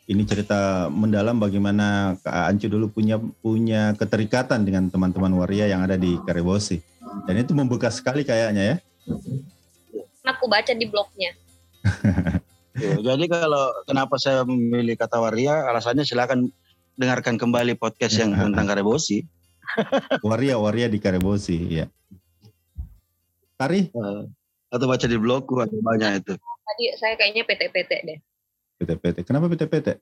Ini 0.08 0.22
cerita 0.26 0.90
mendalam 0.90 1.38
bagaimana 1.38 2.18
Kak 2.18 2.50
Anco 2.50 2.66
dulu 2.66 2.90
punya 2.90 3.22
punya 3.38 3.94
keterikatan 3.94 4.66
dengan 4.66 4.90
teman-teman 4.90 5.30
Waria 5.38 5.70
yang 5.70 5.86
ada 5.86 5.94
di 5.94 6.18
Karebosi. 6.26 6.82
Dan 7.24 7.38
itu 7.38 7.54
membekas 7.54 8.02
sekali 8.02 8.26
kayaknya 8.26 8.74
ya. 8.74 8.76
Aku 10.26 10.50
baca 10.50 10.74
di 10.74 10.84
blognya. 10.90 11.38
Ya, 12.78 12.94
jadi 13.02 13.24
kalau 13.26 13.74
kenapa 13.90 14.14
saya 14.22 14.46
memilih 14.46 14.94
kata 14.94 15.18
waria, 15.18 15.66
alasannya 15.66 16.06
silakan 16.06 16.54
dengarkan 16.94 17.34
kembali 17.34 17.74
podcast 17.74 18.14
yang 18.18 18.34
tentang 18.38 18.70
Karebosi. 18.70 19.26
Waria 20.22 20.56
Waria 20.56 20.86
di 20.86 21.02
Karebosi 21.02 21.58
ya. 21.82 21.86
Tari 23.58 23.90
Eh, 23.90 24.22
atau 24.70 24.86
baca 24.86 25.06
di 25.10 25.18
blogku 25.18 25.58
ada 25.58 25.74
banyak 25.74 26.22
itu. 26.22 26.34
Tadi 26.38 26.84
saya 27.00 27.18
kayaknya 27.18 27.42
PT-PT 27.42 27.90
deh. 28.06 28.18
PT-PT. 28.78 29.26
Kenapa 29.26 29.50
PT-PT? 29.50 29.98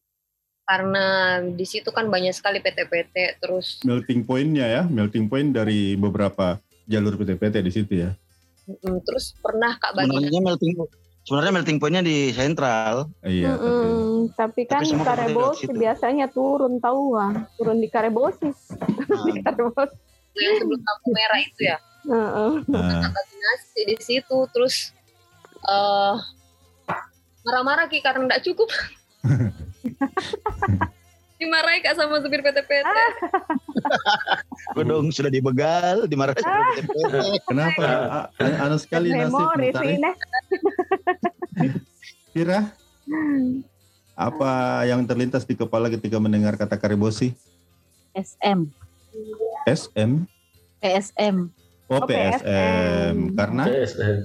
Karena 0.67 1.39
di 1.41 1.63
situ 1.63 1.89
kan 1.95 2.11
banyak 2.11 2.35
sekali 2.35 2.59
PT-PT 2.59 3.41
terus 3.41 3.81
Melting 3.87 4.27
point-nya 4.27 4.67
ya, 4.67 4.83
melting 4.85 5.31
point 5.31 5.55
dari 5.55 5.95
beberapa 5.95 6.59
jalur 6.91 7.15
PT-PT 7.17 7.55
di 7.63 7.73
situ 7.73 7.93
ya. 8.05 8.11
mm, 8.67 8.99
terus 9.07 9.39
pernah 9.39 9.79
Kak 9.79 9.95
bagi 9.95 10.11
Sebenarnya 10.11 10.43
melting 10.43 10.75
sebenarnya 11.27 11.53
melting 11.53 11.83
pointnya 11.83 12.07
di 12.07 12.31
sentral. 12.31 13.11
Iya, 13.27 13.59
tapi 13.59 13.67
Mm-mm, 13.67 14.31
tapi 14.39 14.63
kan 14.65 14.81
Tapi 14.81 14.89
semua 14.89 15.03
kembali 15.03 15.19
Karebosi 15.27 15.43
lewat 15.43 15.75
situ. 15.75 15.83
biasanya 15.83 16.27
turun 16.31 16.75
tahu 16.79 17.05
ah. 17.19 17.33
turun 17.59 17.79
di 17.83 17.89
Karebosi. 17.91 18.49
di 18.49 18.55
Nah, 19.11 19.43
Karebosi. 19.43 19.97
yang 20.37 20.55
sebelum 20.63 20.81
lampu 20.81 21.09
merah 21.11 21.41
itu 21.43 21.61
ya. 21.67 21.77
Heeh. 22.07 22.53
ah, 22.71 23.11
bagi 23.11 23.37
nasi 23.43 23.81
di 23.91 23.97
situ 23.99 24.39
terus 24.55 24.95
eh 25.67 26.17
marah-marah 27.43 27.91
Ki 27.91 27.99
karena 27.99 28.31
nggak 28.31 28.47
cukup. 28.47 28.71
Dimarahi 31.37 31.85
Kak 31.85 32.01
sama 32.01 32.17
supir 32.25 32.41
PT-PT. 32.41 32.97
gue 34.73 34.85
dong 34.89 35.13
sudah 35.13 35.29
dibegal, 35.29 36.09
dimarahin 36.09 36.41
sama 36.41 36.65
TPT. 36.81 37.15
kenapa? 37.45 37.87
Anu 38.41 38.81
sekali 38.81 39.13
nasib 39.13 39.37
Memori 39.37 39.69
sih. 39.69 40.01
Kira 42.37 42.73
apa 44.17 44.85
yang 44.89 45.05
terlintas 45.05 45.45
di 45.45 45.57
kepala 45.57 45.93
ketika 45.93 46.17
mendengar 46.21 46.57
kata 46.57 46.77
Karebosi? 46.77 47.37
SM, 48.17 48.73
SM? 49.69 50.25
PSM. 50.81 51.37
Oh, 51.87 52.03
Oh, 52.03 52.07
PSM. 52.07 52.35
PSM. 52.43 53.17
Karena 53.37 53.63
eh. 53.71 54.19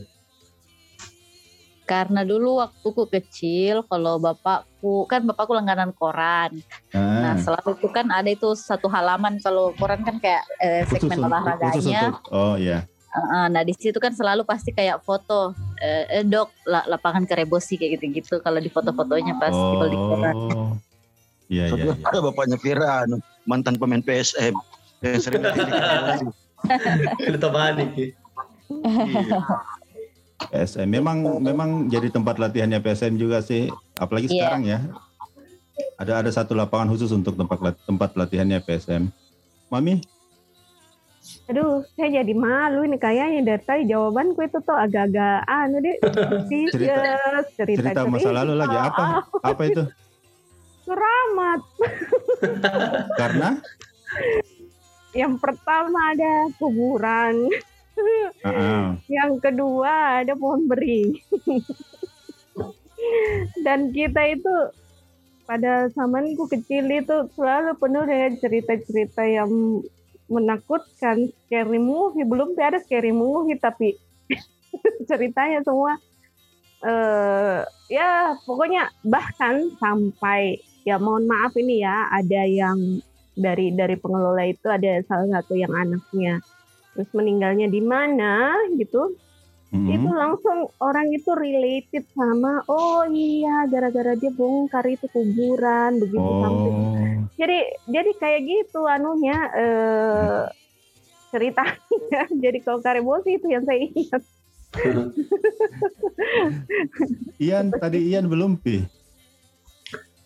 Karena 1.85 2.23
dulu 2.23 2.63
waktu 2.63 2.87
ku 2.87 3.03
kecil, 3.11 3.83
kalau 3.83 4.15
bapakku 4.15 5.03
kan 5.11 5.27
bapakku 5.27 5.51
langganan 5.51 5.91
koran. 5.91 6.55
Nah, 6.95 7.35
ah, 7.35 7.37
selalu 7.37 7.75
itu 7.75 7.87
kan 7.91 8.07
ada 8.07 8.31
itu 8.31 8.55
satu 8.55 8.87
halaman 8.87 9.43
kalau 9.43 9.75
koran 9.75 9.99
kan 10.07 10.15
kayak 10.23 10.47
eh, 10.63 10.87
segmen 10.87 11.19
khusus 11.19 11.27
olahraganya. 11.27 12.01
untuk 12.15 12.31
oh 12.31 12.55
ya. 12.55 12.87
Heeh, 13.11 13.45
nah 13.51 13.61
di 13.61 13.75
situ 13.75 13.99
kan 13.99 14.15
selalu 14.15 14.47
pasti 14.47 14.71
kayak 14.71 15.03
foto 15.03 15.51
eh, 15.77 16.07
eh, 16.07 16.23
dok 16.23 16.47
la- 16.63 16.87
lapangan 16.87 17.27
Karebosi 17.27 17.75
kayak 17.75 17.99
gitu-gitu 17.99 18.39
kalau 18.39 18.55
di 18.57 18.71
foto-fotonya 18.71 19.35
pas 19.35 19.51
kalau 19.51 19.87
di 19.87 19.97
koran. 19.99 20.35
Oh. 20.55 20.71
Iya, 21.51 21.75
iya, 21.75 21.83
iya. 21.91 21.93
Ada 22.07 22.19
bapaknya 22.23 22.55
Vira, 22.55 23.03
anu, 23.03 23.19
mantan 23.43 23.75
pemain 23.75 23.99
PSM 23.99 24.55
yang 25.03 25.19
sering 25.19 25.43
di 25.43 25.51
Karebosi. 25.51 26.25
Kita 27.19 27.49
balik. 27.51 27.89
ya. 27.93 28.07
Iya. 28.71 29.39
PSM 30.41 30.87
memang 30.89 31.17
memang 31.37 31.69
jadi 31.85 32.07
tempat 32.09 32.39
latihannya 32.39 32.79
PSM 32.79 33.13
juga 33.13 33.43
sih, 33.43 33.67
apalagi 33.93 34.31
Iya. 34.31 34.33
sekarang 34.39 34.63
ya. 34.63 34.79
Ada 35.99 36.23
ada 36.23 36.31
satu 36.31 36.55
lapangan 36.55 36.87
khusus 36.89 37.11
untuk 37.11 37.35
tempat 37.35 37.75
tempat 37.83 38.15
latihannya 38.15 38.63
PSM. 38.63 39.11
Mami, 39.67 39.99
Aduh, 41.51 41.83
saya 41.99 42.23
jadi 42.23 42.33
malu 42.35 42.87
ini 42.87 42.95
kayaknya 42.95 43.55
dari 43.55 43.63
tadi 43.63 43.83
jawabanku 43.91 44.39
itu 44.39 44.59
tuh 44.63 44.77
agak-agak 44.77 45.43
anu 45.47 45.77
deh. 45.83 45.97
Serius, 46.49 47.45
cerita, 47.59 47.91
cerita 47.91 48.07
masa 48.07 48.29
lalu 48.31 48.53
lagi 48.55 48.77
apa? 48.77 49.03
Apa 49.43 49.61
itu? 49.67 49.83
Keramat. 50.87 51.61
Karena 53.21 53.49
Yang 55.11 55.33
pertama 55.43 56.15
ada 56.15 56.33
kuburan. 56.55 57.51
Ah, 58.47 58.95
Yang 59.11 59.43
kedua 59.43 60.23
ada 60.23 60.33
pohon 60.39 60.71
beringin. 60.71 61.19
Dan 63.59 63.91
kita 63.91 64.23
itu 64.31 64.55
pada 65.43 65.91
zamanku 65.91 66.47
kecil 66.47 66.87
itu 66.87 67.27
selalu 67.35 67.75
penuh 67.75 68.03
dengan 68.07 68.33
cerita-cerita 68.39 69.27
yang 69.27 69.83
menakutkan, 70.31 71.27
scary 71.45 71.77
movie. 71.77 72.23
Belum 72.23 72.55
ada 72.55 72.79
scary 72.79 73.11
movie 73.11 73.59
tapi 73.59 73.99
ceritanya 75.09 75.59
semua 75.67 75.99
eh 76.81 77.61
ya 77.93 78.33
pokoknya 78.41 78.89
bahkan 79.05 79.69
sampai 79.77 80.57
ya 80.81 80.97
mohon 80.97 81.29
maaf 81.29 81.53
ini 81.53 81.85
ya 81.85 82.09
ada 82.09 82.41
yang 82.41 82.97
dari 83.37 83.69
dari 83.69 83.93
pengelola 84.01 84.49
itu 84.49 84.65
ada 84.65 84.97
salah 85.05 85.29
satu 85.39 85.53
yang 85.53 85.69
anaknya 85.77 86.41
terus 86.97 87.09
meninggalnya 87.13 87.69
di 87.69 87.81
mana 87.85 88.57
gitu 88.81 89.13
mm-mm. 89.71 89.91
itu 89.91 90.09
langsung 90.11 90.57
orang 90.83 91.07
itu 91.11 91.31
related 91.33 92.03
sama 92.13 92.63
oh 92.67 93.07
iya 93.09 93.65
gara-gara 93.71 94.13
dia 94.19 94.31
bongkar 94.35 94.85
itu 94.87 95.07
kuburan 95.09 95.99
begitu 95.99 96.31
sampai 96.43 96.69
Oh, 96.71 97.25
jadi 97.39 97.59
jadi 97.89 98.11
kayak 98.19 98.41
gitu 98.45 98.85
anunya 98.85 99.37
eh 99.55 100.43
ceritanya 101.31 102.21
jadi 102.43 102.57
kalau 102.61 102.83
karebosi 102.83 103.39
itu 103.39 103.47
yang 103.47 103.63
saya 103.63 103.81
ingat 103.81 104.23
Ian 107.43 107.75
tadi 107.75 107.99
Ian 108.11 108.31
belum 108.31 108.55
pi. 108.61 108.83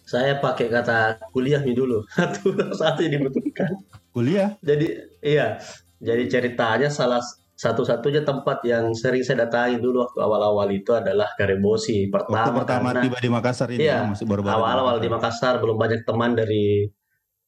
Saya 0.06 0.38
pakai 0.38 0.70
kata 0.70 1.18
kuliah 1.34 1.66
nih 1.66 1.74
dulu. 1.74 2.06
Satu 2.14 2.54
satu 2.78 3.02
yang 3.02 3.18
dibutuhkan. 3.18 3.74
Kuliah. 4.14 4.54
Jadi 4.62 5.02
iya, 5.26 5.58
jadi 5.98 6.30
ceritanya 6.30 6.94
salah 6.94 7.26
satu-satunya 7.56 8.28
tempat 8.28 8.68
yang 8.68 8.92
sering 8.92 9.24
saya 9.24 9.48
datangi 9.48 9.80
dulu 9.80 10.04
waktu 10.04 10.20
awal-awal 10.20 10.68
itu 10.76 10.92
adalah 10.92 11.32
Karebosi. 11.40 12.12
Waktu 12.12 12.28
Pertama, 12.28 12.60
pertama 12.60 12.88
karena 12.92 13.04
tiba 13.08 13.20
di 13.24 13.30
Makassar 13.32 13.68
ini 13.72 13.80
Iya, 13.88 13.96
ya, 14.04 14.12
masih 14.12 14.26
baru-baru. 14.28 14.56
awal-awal 14.60 14.98
di 15.00 15.08
Makassar 15.08 15.64
belum 15.64 15.80
banyak 15.80 16.02
teman 16.04 16.36
dari 16.36 16.84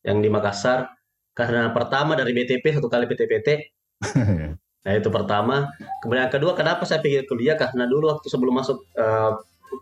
yang 0.08 0.24
di 0.24 0.30
Makassar. 0.32 0.88
Karena 1.36 1.70
pertama 1.76 2.16
dari 2.16 2.32
BTP 2.32 2.64
satu 2.80 2.88
kali 2.88 3.06
PTPT. 3.06 3.50
Nah 4.88 4.96
itu 4.96 5.12
pertama. 5.12 5.68
Kemudian 6.00 6.32
yang 6.32 6.32
kedua 6.32 6.56
kenapa 6.56 6.88
saya 6.88 7.04
pikir 7.04 7.28
kuliah 7.28 7.60
karena 7.60 7.84
dulu 7.92 8.08
waktu 8.08 8.32
sebelum 8.32 8.56
masuk 8.56 8.88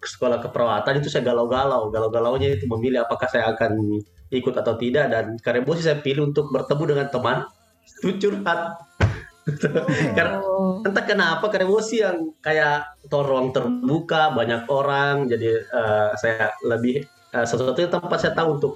ke 0.02 0.08
sekolah 0.10 0.42
keperawatan 0.42 0.98
itu 0.98 1.14
saya 1.14 1.22
galau-galau. 1.22 1.94
Galau-galaunya 1.94 2.58
itu 2.58 2.66
memilih 2.66 3.06
apakah 3.06 3.30
saya 3.30 3.54
akan 3.54 4.02
ikut 4.34 4.58
atau 4.58 4.74
tidak 4.82 5.14
dan 5.14 5.38
Karebosi 5.38 5.86
saya 5.86 6.02
pilih 6.02 6.34
untuk 6.34 6.50
bertemu 6.50 6.84
dengan 6.90 7.08
teman 7.14 7.38
curhat. 8.02 8.82
Karena 10.18 10.38
Oh. 10.42 10.82
entah 10.82 11.04
kenapa 11.04 11.52
Karebosi 11.52 12.02
yang 12.02 12.34
kayak 12.40 13.06
toh 13.06 13.22
ruang 13.22 13.52
terbuka 13.52 14.32
banyak 14.32 14.66
orang 14.66 15.28
jadi 15.28 15.62
eh, 15.62 16.10
saya 16.18 16.50
lebih 16.64 17.04
eh, 17.06 17.46
satu-satunya 17.46 17.92
tempat 17.92 18.18
saya 18.18 18.34
tahu 18.34 18.58
untuk 18.58 18.74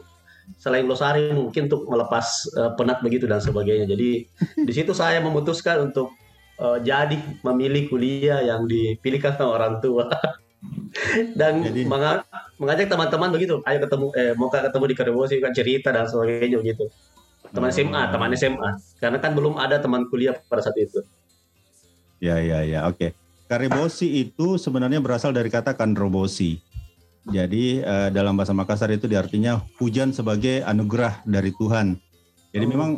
selain 0.58 0.86
Losari 0.86 1.30
mungkin 1.32 1.66
untuk 1.70 1.86
melepas 1.86 2.26
eh, 2.54 2.72
penat 2.76 3.02
begitu 3.02 3.26
dan 3.26 3.42
sebagainya. 3.42 3.90
Jadi 3.90 4.10
di 4.68 4.74
situ 4.74 4.94
saya 4.94 5.18
memutuskan 5.20 5.90
untuk 5.90 6.14
eh, 6.58 6.78
jadi 6.82 7.18
memilih 7.42 7.90
kuliah 7.90 8.42
yang 8.42 8.66
dipilihkan 8.66 9.34
sama 9.34 9.58
orang 9.58 9.82
tua. 9.82 10.06
Dan 11.40 11.64
Jadi- 11.64 11.88
menga- 11.88 12.26
mengajak 12.60 12.92
teman-teman 12.92 13.32
begitu. 13.32 13.64
Ayo 13.64 13.80
ketemu 13.80 14.12
eh 14.14 14.34
mau 14.36 14.52
ketemu 14.52 14.86
di 14.92 14.96
Karebosi 14.98 15.36
kan 15.40 15.56
cerita 15.56 15.90
dan 15.90 16.04
sebagainya 16.04 16.60
begitu 16.60 16.92
teman 17.50 17.70
Oh. 17.70 17.76
SMA 17.76 18.02
teman 18.10 18.30
SMA 18.34 18.70
karena 18.98 19.18
kan 19.18 19.32
belum 19.34 19.58
ada 19.58 19.78
teman 19.78 20.06
kuliah 20.08 20.38
pada 20.48 20.62
saat 20.62 20.78
itu 20.78 21.02
Ya 22.20 22.36
ya 22.44 22.68
ya 22.68 22.84
oke. 22.84 23.16
Karebosi 23.48 24.28
itu 24.28 24.60
sebenarnya 24.60 25.00
berasal 25.00 25.32
dari 25.32 25.48
kata 25.48 25.72
kandrobosi. 25.72 26.60
Jadi 27.24 27.80
eh, 27.80 28.10
dalam 28.12 28.36
bahasa 28.36 28.52
Makassar 28.52 28.92
itu 28.92 29.08
diartinya 29.08 29.64
hujan 29.80 30.12
sebagai 30.12 30.60
anugerah 30.68 31.24
dari 31.24 31.56
Tuhan. 31.56 31.96
Jadi 32.52 32.66
Oh. 32.68 32.72
memang 32.76 32.92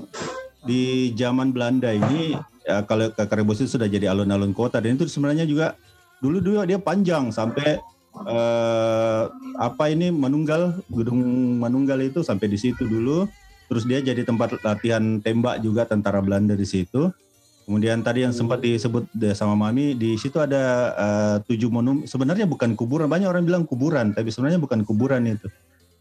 di 0.66 1.14
zaman 1.14 1.54
Belanda 1.54 1.94
ini 1.94 2.34
eh, 2.66 2.82
kalau 2.90 3.14
ke 3.14 3.24
Karebosi 3.30 3.70
sudah 3.70 3.86
jadi 3.86 4.10
alun-alun 4.10 4.58
kota 4.58 4.82
dan 4.82 4.98
itu 4.98 5.06
sebenarnya 5.06 5.46
juga 5.46 5.78
dulu 6.18 6.42
dulu 6.42 6.66
dia 6.66 6.82
panjang 6.82 7.30
sampai 7.30 7.78
eh, 8.26 9.24
apa 9.62 9.84
ini 9.86 10.10
Manunggal 10.10 10.82
gedung 10.90 11.22
Manunggal 11.62 12.02
itu 12.02 12.26
sampai 12.26 12.50
di 12.50 12.58
situ 12.58 12.90
dulu. 12.90 13.30
Terus 13.72 13.88
dia 13.88 14.04
jadi 14.04 14.28
tempat 14.28 14.60
latihan 14.68 15.24
tembak 15.24 15.64
juga 15.64 15.88
tentara 15.88 16.20
Belanda 16.20 16.60
di 16.60 16.68
situ. 16.68 17.08
Kemudian 17.64 18.04
tadi 18.04 18.28
yang 18.28 18.36
sempat 18.36 18.60
disebut 18.60 19.08
de- 19.16 19.32
sama 19.32 19.56
Mami 19.56 19.96
di 19.96 20.20
situ 20.20 20.44
ada 20.44 20.92
eh, 20.92 21.36
tujuh 21.48 21.72
monumen. 21.72 22.04
Sebenarnya 22.04 22.44
bukan 22.44 22.76
kuburan. 22.76 23.08
Banyak 23.08 23.32
orang 23.32 23.48
bilang 23.48 23.64
kuburan, 23.64 24.12
tapi 24.12 24.28
sebenarnya 24.28 24.60
bukan 24.60 24.84
kuburan 24.84 25.24
itu. 25.24 25.48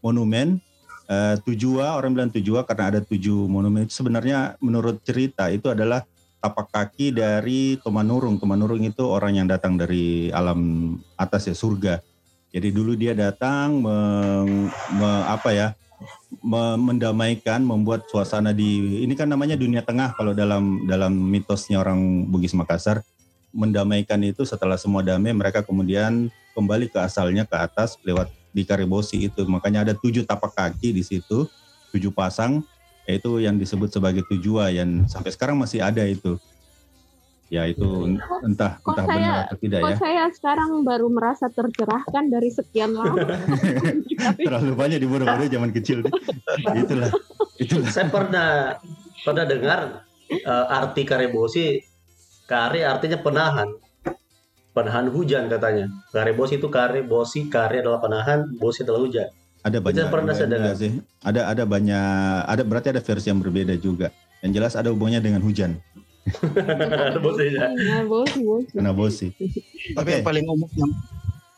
Monumen 0.03 0.59
eh, 1.07 1.39
tujua 1.47 1.95
orang 1.95 2.11
bilang 2.11 2.27
tujua 2.27 2.67
karena 2.67 2.91
ada 2.91 2.99
tujuh 2.99 3.47
monumen. 3.47 3.87
Itu 3.87 4.03
sebenarnya 4.03 4.59
menurut 4.59 4.99
cerita 5.07 5.47
itu 5.47 5.71
adalah 5.71 6.03
tapak 6.43 6.75
kaki 6.75 7.15
dari 7.15 7.79
Tomanurung. 7.79 8.35
Tomanurung 8.35 8.83
itu 8.83 9.07
orang 9.07 9.39
yang 9.39 9.47
datang 9.47 9.79
dari 9.79 10.27
alam 10.35 10.91
atas 11.15 11.47
ya 11.47 11.55
surga. 11.55 12.03
Jadi 12.51 12.67
dulu 12.75 12.99
dia 12.99 13.15
datang 13.15 13.79
meng- 13.79 14.67
me- 14.99 15.25
apa 15.31 15.55
ya 15.55 15.67
mendamaikan, 16.79 17.61
membuat 17.61 18.09
suasana 18.09 18.51
di 18.51 19.03
ini 19.05 19.13
kan 19.13 19.29
namanya 19.29 19.53
dunia 19.53 19.85
tengah 19.85 20.15
kalau 20.17 20.33
dalam 20.33 20.85
dalam 20.89 21.13
mitosnya 21.13 21.81
orang 21.81 22.27
Bugis 22.29 22.57
Makassar. 22.57 23.05
Mendamaikan 23.51 24.23
itu 24.23 24.47
setelah 24.47 24.79
semua 24.79 25.03
damai 25.03 25.35
mereka 25.35 25.59
kemudian 25.59 26.31
kembali 26.55 26.87
ke 26.87 27.03
asalnya 27.03 27.43
ke 27.43 27.59
atas 27.59 27.99
lewat 28.07 28.31
di 28.55 28.63
Karibosi 28.63 29.27
itu. 29.27 29.43
Makanya 29.43 29.83
ada 29.83 29.93
tujuh 29.93 30.23
tapak 30.23 30.55
kaki 30.55 30.95
di 30.95 31.03
situ 31.03 31.45
tujuh 31.91 32.15
pasang 32.15 32.63
yaitu 33.05 33.43
yang 33.43 33.59
disebut 33.59 33.91
sebagai 33.91 34.23
tujua 34.23 34.71
yang 34.71 35.03
sampai 35.09 35.35
sekarang 35.35 35.59
masih 35.59 35.83
ada 35.83 36.05
itu 36.07 36.39
ya 37.51 37.67
itu 37.67 37.83
entah 38.47 38.79
kok 38.79 38.95
entah 38.95 39.05
saya- 39.11 39.19
benar 39.19 39.43
atau 39.51 39.57
tidak 39.59 39.79
Kok 39.83 39.91
ya. 39.91 39.97
saya 39.99 40.23
sekarang 40.31 40.69
baru 40.87 41.07
merasa 41.11 41.51
tercerahkan 41.51 42.31
dari 42.31 42.47
sekian 42.47 42.95
lama. 42.95 43.27
terlalu 44.47 44.71
banyak 44.71 45.03
di 45.03 45.07
bodoh-bodoh 45.11 45.51
zaman 45.51 45.75
kecil 45.75 45.99
itulah 46.81 47.11
itulah. 47.59 47.91
Saya 47.91 48.07
pernah 48.07 48.79
pernah 49.27 49.43
dengar 49.43 50.07
eh, 50.31 50.65
arti 50.71 51.03
karebosi 51.03 51.83
kare 52.47 52.87
artinya 52.87 53.19
penahan. 53.19 53.67
Penahan 54.71 55.11
hujan 55.11 55.51
katanya. 55.51 55.91
Karebosi 56.15 56.55
itu 56.55 56.71
kare 56.71 57.03
bosi 57.03 57.51
kare 57.51 57.83
adalah 57.83 57.99
penahan 57.99 58.47
bosi 58.55 58.87
adalah 58.87 59.03
hujan. 59.03 59.27
Ada 59.61 59.83
banyak 59.83 60.07
pernah 60.07 60.31
saya 60.31 60.47
dengar. 60.47 60.73
sih. 60.79 61.03
Ada 61.19 61.51
ada 61.51 61.63
banyak 61.67 62.07
ada 62.47 62.63
berarti 62.63 62.95
ada 62.95 63.03
versi 63.03 63.27
yang 63.27 63.43
berbeda 63.43 63.75
juga. 63.75 64.15
Yang 64.39 64.51
jelas 64.55 64.73
ada 64.79 64.89
hubungannya 64.95 65.19
dengan 65.19 65.43
hujan 65.43 65.75
Ya, 67.81 68.05
bos, 68.05 68.29
bos. 68.37 68.65
karena 68.71 68.93
bosi 68.93 69.33
Tapi 69.97 70.09
Oke. 70.09 70.13
yang 70.19 70.25
paling 70.25 70.45
umum 70.47 70.69
yang 70.77 70.91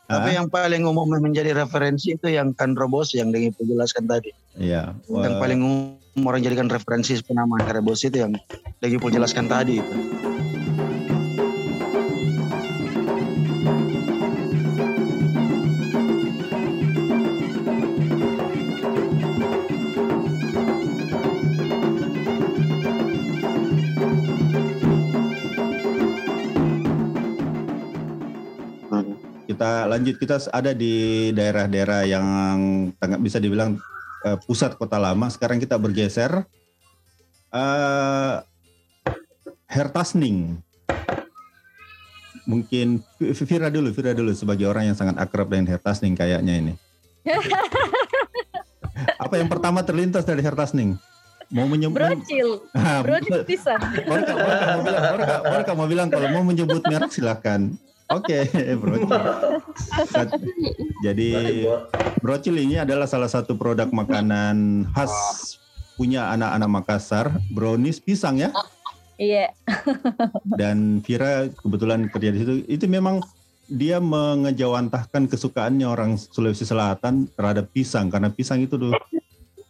tapi 0.04 0.36
Ah, 0.36 0.44
yang 0.44 0.48
paling 0.52 0.84
umum 0.84 1.08
yang 1.16 1.24
menjadi 1.24 1.56
referensi 1.56 2.12
itu 2.12 2.28
yang 2.28 2.52
Kandrobos 2.52 3.16
yang 3.16 3.32
Dengi 3.32 3.56
jelaskan 3.56 4.04
tadi. 4.04 4.36
iya 4.60 4.92
yang 5.08 5.36
Wah, 5.36 5.40
paling 5.40 5.60
umum 5.64 6.24
orang 6.28 6.44
jadikan 6.44 6.68
referensi 6.68 7.16
penamaan 7.24 7.64
Kandrobos 7.64 8.04
itu 8.04 8.20
yang 8.20 8.36
Dengi 8.84 9.00
jelaskan 9.00 9.48
tadi 9.48 9.80
itu. 9.80 10.23
Kita 30.24 30.48
ada 30.48 30.72
di 30.72 31.28
daerah-daerah 31.36 32.08
yang 32.08 32.26
bisa 33.20 33.36
dibilang 33.36 33.76
eh, 34.24 34.40
pusat 34.48 34.80
kota 34.80 34.96
lama. 34.96 35.28
Sekarang 35.28 35.60
kita 35.60 35.76
bergeser 35.76 36.42
eh 37.54 38.34
Hertasning 39.64 40.58
mungkin 42.44 43.00
Vira 43.18 43.72
dulu 43.72 43.90
Vira 43.90 44.12
dulu 44.12 44.30
sebagai 44.36 44.68
orang 44.68 44.92
yang 44.92 44.96
sangat 44.98 45.16
akrab 45.18 45.52
dengan 45.52 45.70
Hertasning 45.70 46.16
kayaknya 46.16 46.54
ini. 46.56 46.74
Apa 49.24 49.40
yang 49.40 49.48
pertama 49.48 49.84
terlintas 49.84 50.24
dari 50.24 50.40
Hertasning 50.40 50.96
mau 51.52 51.68
menyebut 51.68 52.00
Brocil, 52.00 52.64
Ah, 52.78 53.04
brocil 53.04 53.44
bilang, 53.44 55.04
Orka, 55.14 55.36
Orka 55.44 55.72
mau 55.76 55.86
bilang 55.86 56.08
kalau 56.08 56.28
mau 56.32 56.42
menyebut 56.42 56.82
merek 56.88 57.12
silakan. 57.12 57.76
Oke, 58.14 58.38
brocil. 58.80 59.10
Jadi 61.02 61.30
brocil 62.22 62.54
ini 62.62 62.78
adalah 62.78 63.10
salah 63.10 63.28
satu 63.28 63.58
produk 63.58 63.90
makanan 63.90 64.86
khas 64.94 65.14
punya 65.94 66.30
anak-anak 66.34 66.70
Makassar, 66.70 67.26
brownies 67.54 68.02
pisang 68.02 68.38
ya. 68.38 68.50
Iya. 69.14 69.54
dan 70.58 70.98
Vira 71.06 71.46
kebetulan 71.54 72.10
kerja 72.10 72.34
di 72.34 72.38
situ. 72.42 72.52
Itu 72.66 72.90
memang 72.90 73.22
dia 73.70 74.02
mengejawantahkan 74.02 75.30
kesukaannya 75.30 75.86
orang 75.86 76.18
Sulawesi 76.18 76.66
Selatan 76.66 77.30
terhadap 77.32 77.70
pisang 77.70 78.10
karena 78.10 78.28
pisang 78.28 78.60
itu 78.60 78.76
tuh 78.76 78.92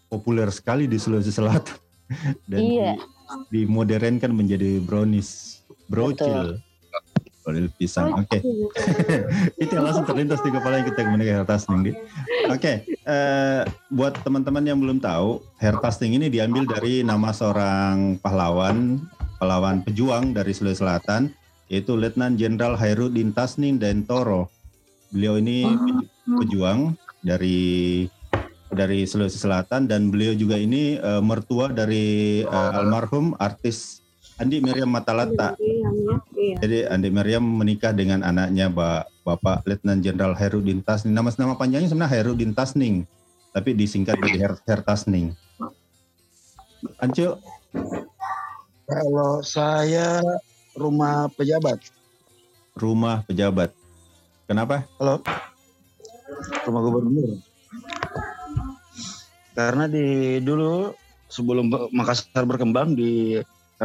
populer 0.08 0.48
sekali 0.50 0.88
di 0.88 0.96
Sulawesi 0.98 1.30
Selatan 1.30 1.76
dan 2.50 2.60
Iya. 2.60 2.92
di, 3.52 3.62
dimodernkan 3.64 4.32
menjadi 4.32 4.80
brownies, 4.82 5.60
brocil. 5.88 6.58
Brownies 7.44 7.76
pisang. 7.76 8.16
Oke. 8.16 8.40
itu 9.62 9.72
yang 9.76 9.84
langsung 9.84 10.08
terlintas 10.08 10.40
di 10.40 10.48
kepala 10.48 10.80
yang 10.80 10.88
kita 10.88 11.00
mendengar 11.04 11.44
Hertasning. 11.44 11.80
Di. 11.84 11.92
Oke, 12.48 12.72
eh, 12.88 13.62
buat 13.92 14.16
teman-teman 14.24 14.64
yang 14.64 14.80
belum 14.80 14.98
tahu, 15.04 15.44
Hertasning 15.60 16.16
ini 16.16 16.32
diambil 16.32 16.64
dari 16.64 17.04
nama 17.04 17.36
seorang 17.36 18.16
pahlawan, 18.24 18.96
pahlawan 19.36 19.84
pejuang 19.84 20.32
dari 20.32 20.56
Sulawesi 20.56 20.80
Selatan, 20.80 21.28
yaitu 21.68 22.00
Letnan 22.00 22.40
Jenderal 22.40 22.80
Hairudin 22.80 23.36
Tasning 23.36 23.76
dan 23.76 24.08
Toro. 24.08 24.48
Beliau 25.12 25.36
ini 25.36 25.68
peju- 25.68 26.08
pejuang 26.40 26.96
dari 27.20 28.08
dari 28.72 29.06
Sulawesi 29.06 29.38
Selatan 29.38 29.86
dan 29.86 30.08
beliau 30.08 30.32
juga 30.32 30.56
ini 30.56 30.96
eh, 30.96 31.22
mertua 31.22 31.68
dari 31.68 32.40
eh, 32.42 32.70
almarhum 32.80 33.36
artis 33.36 34.00
Andi 34.34 34.58
Miriam 34.58 34.90
Matalata. 34.90 35.54
Iya. 36.44 36.56
Jadi 36.60 36.78
Andi 36.92 37.08
Meriam 37.08 37.44
menikah 37.44 37.96
dengan 37.96 38.20
anaknya 38.20 38.68
Ba- 38.68 39.08
Bapak 39.24 39.64
Letnan 39.64 40.04
Jenderal 40.04 40.36
Herudin 40.36 40.84
Tasning. 40.84 41.16
Nama 41.16 41.32
nama 41.40 41.54
panjangnya 41.56 41.88
sebenarnya 41.88 42.12
Herudin 42.20 42.52
Tasning, 42.52 43.08
tapi 43.56 43.72
disingkat 43.72 44.20
jadi 44.20 44.38
Her, 44.44 44.54
Hertasning. 44.68 45.32
Ancu, 47.00 47.40
Kalau 48.84 49.40
saya 49.40 50.20
rumah 50.76 51.32
pejabat, 51.32 51.80
rumah 52.76 53.24
pejabat. 53.24 53.72
Kenapa? 54.44 54.84
rumah 56.68 56.80
gubernur. 56.84 57.40
Karena 59.56 59.88
di 59.88 60.36
dulu 60.44 60.92
sebelum 61.32 61.72
Be- 61.72 61.88
Makassar 61.96 62.44
berkembang 62.44 62.92
di 62.92 63.40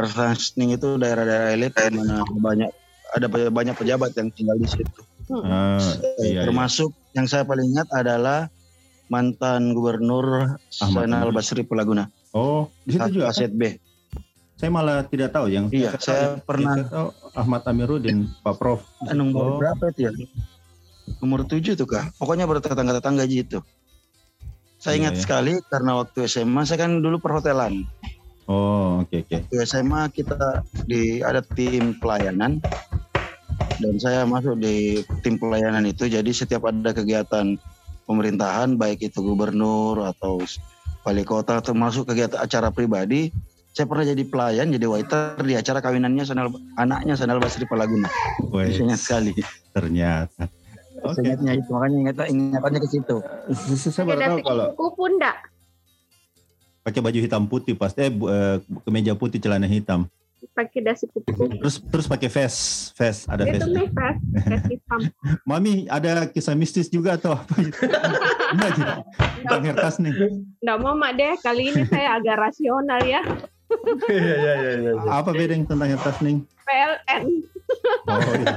Rasning 0.06 0.72
itu 0.72 0.96
daerah-daerah 0.96 1.52
elit 1.52 1.72
di 1.74 1.96
mana 1.96 2.22
banyak 2.24 2.70
ada 3.10 3.26
banyak 3.50 3.74
pejabat 3.74 4.14
yang 4.14 4.30
tinggal 4.30 4.56
di 4.56 4.68
situ. 4.68 5.00
Ah, 5.30 5.78
iya, 6.22 6.26
iya. 6.26 6.40
Termasuk 6.46 6.90
yang 7.14 7.26
saya 7.26 7.42
paling 7.42 7.70
ingat 7.70 7.86
adalah 7.90 8.50
mantan 9.06 9.74
gubernur 9.74 10.58
Ahmad. 10.78 11.30
Basri 11.30 11.62
Pelaguna, 11.62 12.06
Oh, 12.30 12.70
di 12.82 12.94
situ 12.94 13.18
juga. 13.18 13.30
Aset 13.30 13.50
B. 13.50 13.74
Saya 14.54 14.70
malah 14.70 15.02
tidak 15.02 15.32
tahu 15.32 15.48
yang 15.48 15.66
Iya, 15.72 15.96
saya 15.96 16.36
yang 16.36 16.44
pernah- 16.44 16.76
saya 16.76 16.86
tahu 16.86 17.08
Ahmad 17.32 17.62
Amiruddin, 17.64 18.28
Pak 18.44 18.54
Prof. 18.60 18.84
Eh, 19.08 19.16
nomor 19.16 19.56
Oh. 19.56 19.58
berapa 19.58 19.90
itu 19.90 20.06
ya? 20.06 20.12
Nomor 21.18 21.42
tujuh 21.42 21.74
tuh 21.74 21.88
kah? 21.88 22.12
Pokoknya 22.14 22.44
bertetangga-tetangga 22.46 23.24
gitu. 23.26 23.64
Saya 24.76 24.94
Iya, 24.94 25.00
ingat 25.00 25.14
iya. 25.16 25.22
sekali 25.24 25.52
karena 25.66 25.92
waktu 25.96 26.18
SMA 26.24 26.62
saya 26.62 26.86
kan 26.86 27.00
dulu 27.00 27.18
perhotelan. 27.18 27.84
Oh, 28.50 29.06
oke 29.06 29.22
oke. 29.22 29.46
Waktu 29.46 29.56
SMA 29.62 30.10
kita 30.10 30.66
di 30.90 31.22
ada 31.22 31.38
tim 31.54 31.94
pelayanan 32.02 32.58
dan 33.78 33.94
saya 34.02 34.26
masuk 34.26 34.58
di 34.58 35.06
tim 35.22 35.38
pelayanan 35.38 35.86
itu. 35.86 36.10
Jadi 36.10 36.34
setiap 36.34 36.66
ada 36.66 36.90
kegiatan 36.90 37.54
pemerintahan 38.10 38.74
baik 38.74 39.06
itu 39.06 39.22
gubernur 39.22 40.02
atau 40.02 40.42
wali 41.06 41.22
kota 41.22 41.62
termasuk 41.62 42.10
kegiatan 42.10 42.42
acara 42.42 42.74
pribadi, 42.74 43.30
saya 43.70 43.86
pernah 43.86 44.02
jadi 44.02 44.22
pelayan 44.26 44.74
jadi 44.74 44.86
waiter 44.90 45.38
di 45.46 45.54
acara 45.54 45.78
kawinannya 45.78 46.26
Sanal, 46.26 46.50
anaknya 46.74 47.14
Sanal 47.14 47.38
Basri 47.38 47.70
Palaguna. 47.70 48.10
Ingat 48.50 48.98
sekali. 48.98 49.30
ternyata. 49.70 50.50
Oke. 51.06 51.22
Saya 51.22 51.38
ingatnya 51.38 51.52
itu 51.54 51.70
makanya 51.70 51.96
ingat 52.02 52.16
ingatannya 52.28 52.80
ke 52.82 52.88
situ. 52.90 53.16
Saya 53.78 54.04
baru 54.10 54.18
Ada 54.18 54.26
tahu 54.26 54.38
kalau 54.42 54.66
kupu 54.74 55.02
enggak? 55.06 55.49
Pakai 56.90 57.00
baju 57.06 57.18
hitam 57.22 57.42
putih 57.46 57.78
pasti 57.78 58.10
eh, 58.10 58.10
eh, 58.10 58.56
kemeja 58.82 59.14
putih 59.14 59.38
celana 59.38 59.70
hitam. 59.70 60.10
Pakai 60.50 60.82
dasi 60.82 61.06
kupu-kupu. 61.06 61.62
Terus 61.62 61.78
terus 61.78 62.06
pakai 62.10 62.26
vest, 62.26 62.90
vest 62.98 63.30
ada 63.30 63.46
Itu 63.46 63.62
vest. 63.62 63.70
nih, 63.70 63.86
Fes. 63.94 64.16
Fes 64.50 64.62
hitam. 64.66 65.00
Mami 65.48 65.86
ada 65.86 66.26
kisah 66.26 66.58
mistis 66.58 66.90
juga 66.90 67.14
atau 67.14 67.38
apa 67.38 67.54
gitu? 67.62 67.86
Enggak 67.86 68.70
gitu. 68.74 68.92
Bang 69.46 69.62
Hertas 69.62 70.02
nih. 70.02 70.12
Nggak 70.58 70.76
mau, 70.82 70.98
Mak, 70.98 71.12
deh. 71.14 71.32
Kali 71.38 71.62
ini 71.70 71.82
saya 71.86 72.18
agak 72.18 72.36
rasional 72.40 73.00
ya. 73.06 73.22
Iya 74.10 74.34
iya 74.34 74.54
iya 74.58 74.72
iya. 74.82 74.92
Apa 75.06 75.30
beda 75.30 75.54
yang 75.54 75.64
tentang 75.70 75.88
Hertas 75.94 76.18
nih? 76.18 76.42
PLN. 76.66 77.24
Oh, 78.10 78.18
iya. 78.18 78.54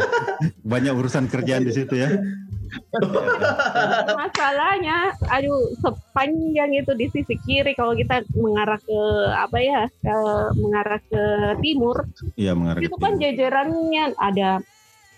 Banyak 0.66 0.94
urusan 0.98 1.30
kerjaan 1.30 1.62
di 1.62 1.74
situ 1.76 1.94
ya. 1.94 2.10
Masalahnya, 4.18 5.14
aduh, 5.30 5.74
sepanjang 5.82 6.72
itu 6.74 6.92
di 6.98 7.08
sisi 7.14 7.36
kiri 7.44 7.74
kalau 7.78 7.94
kita 7.94 8.26
mengarah 8.34 8.80
ke 8.82 9.00
apa 9.34 9.58
ya, 9.60 9.82
ke, 9.90 10.16
mengarah 10.58 11.00
ke 11.10 11.24
timur, 11.62 11.98
Iya 12.38 12.54
mengarah 12.58 12.80
ke 12.82 12.86
itu 12.88 12.96
kan 12.98 13.14
timur. 13.18 13.22
jajarannya 13.22 14.04
ada 14.18 14.50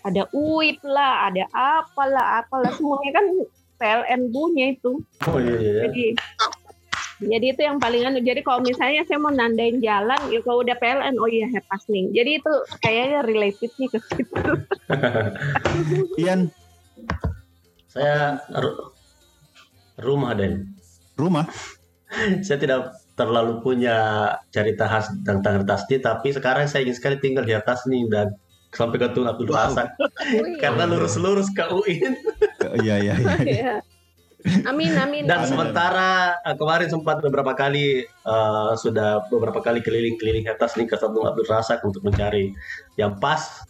ada 0.06 0.24
UIP 0.32 0.80
lah, 0.86 1.32
ada 1.32 1.44
apalah, 1.52 2.46
apalah 2.46 2.72
semuanya 2.78 3.12
kan 3.18 3.26
PLN 3.82 4.22
punya 4.32 4.66
itu. 4.78 5.02
Oh 5.28 5.38
iya 5.42 5.58
iya. 5.58 5.82
Jadi 5.90 6.06
jadi 7.16 7.56
itu 7.56 7.62
yang 7.64 7.80
paling 7.80 8.04
anu. 8.04 8.20
Jadi 8.20 8.44
kalau 8.44 8.60
misalnya 8.60 9.08
saya 9.08 9.20
mau 9.24 9.32
nandain 9.32 9.80
jalan, 9.80 10.20
ya 10.28 10.40
kalau 10.44 10.60
udah 10.62 10.76
PLN, 10.76 11.16
oh 11.16 11.30
iya 11.32 11.48
Hertasning. 11.48 12.12
Jadi 12.12 12.44
itu 12.44 12.54
kayaknya 12.84 13.20
relatednya 13.24 13.88
ke 13.88 14.00
situ. 14.04 14.36
Ian, 16.22 16.52
Saya 17.96 18.44
ru- 18.52 18.92
rumah 20.04 20.36
Den. 20.36 20.76
rumah. 21.16 21.48
Saya 22.46 22.60
tidak 22.60 22.92
terlalu 23.16 23.64
punya 23.64 24.28
cerita 24.52 24.86
khas 24.92 25.08
tentang 25.24 25.64
Hertasni, 25.64 26.04
tapi 26.04 26.36
sekarang 26.36 26.68
saya 26.68 26.84
ingin 26.84 26.96
sekali 27.00 27.16
tinggal 27.24 27.48
di 27.48 27.56
Hertasni 27.56 28.04
dan 28.12 28.36
sampai 28.76 29.00
ke 29.00 29.08
Tun 29.16 29.24
Abdul 29.24 29.48
karena 30.64 30.84
lurus-lurus 30.84 31.48
ke 31.56 31.64
UIN. 31.72 32.14
Iya 32.84 32.96
iya 33.00 33.14
iya. 33.16 33.36
Iya. 33.56 33.74
Amin 34.70 34.94
amin. 34.94 35.26
Dan 35.26 35.42
Amin. 35.42 35.50
sementara 35.50 36.38
eh, 36.46 36.54
kemarin 36.54 36.86
sempat 36.86 37.18
beberapa 37.18 37.58
kali 37.58 38.04
eh, 38.06 38.72
sudah 38.78 39.26
beberapa 39.32 39.58
kali 39.64 39.80
keliling-keliling 39.82 40.46
Hertasni 40.46 40.86
ke 40.86 41.00
Tun 41.00 41.24
Abdul 41.26 41.48
Razak 41.50 41.82
untuk 41.88 42.04
mencari 42.06 42.54
yang 43.00 43.18
pas 43.18 43.66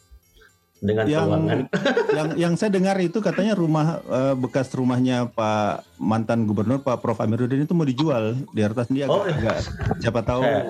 dengan 0.85 1.03
Yang- 1.03 1.25
keuangan. 1.25 1.59
yang 2.17 2.27
yang 2.37 2.53
saya 2.53 2.69
dengar 2.69 2.95
itu 2.97 3.17
katanya 3.17 3.53
rumah 3.53 3.99
eh, 4.01 4.33
bekas 4.33 4.69
rumahnya 4.69 5.27
Pak 5.27 5.97
mantan 5.97 6.45
gubernur 6.45 6.79
Pak 6.79 6.99
Prof 6.99 7.17
Amiruddin 7.17 7.61
itu 7.61 7.73
mau 7.73 7.83
dijual 7.83 8.37
di 8.47 8.61
Hertas 8.61 8.87
dia 8.87 9.05
Oh, 9.05 9.21
agak, 9.21 9.35
agak- 9.35 9.65
siapa 9.99 10.21
tahu 10.21 10.41
Saya- 10.41 10.69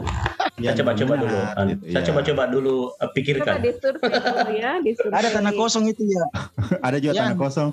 Ian 0.55 0.71
Saya 0.71 0.79
coba-coba 0.79 1.13
dulu. 1.17 1.35
gitu. 1.35 1.83
Saya 1.83 1.91
Iya. 1.91 2.07
coba-coba 2.07 2.43
dulu 2.47 2.75
Coba 2.89 3.11
pikirkan. 3.11 3.55
dulu 3.59 4.51
ya. 4.55 4.71
Ada 5.19 5.29
tanah 5.33 5.51
kosong 5.51 5.83
itu 5.85 6.03
ya. 6.05 6.23
Ada 6.87 6.97
juga 6.97 7.13
tanah 7.17 7.35
kosong. 7.35 7.69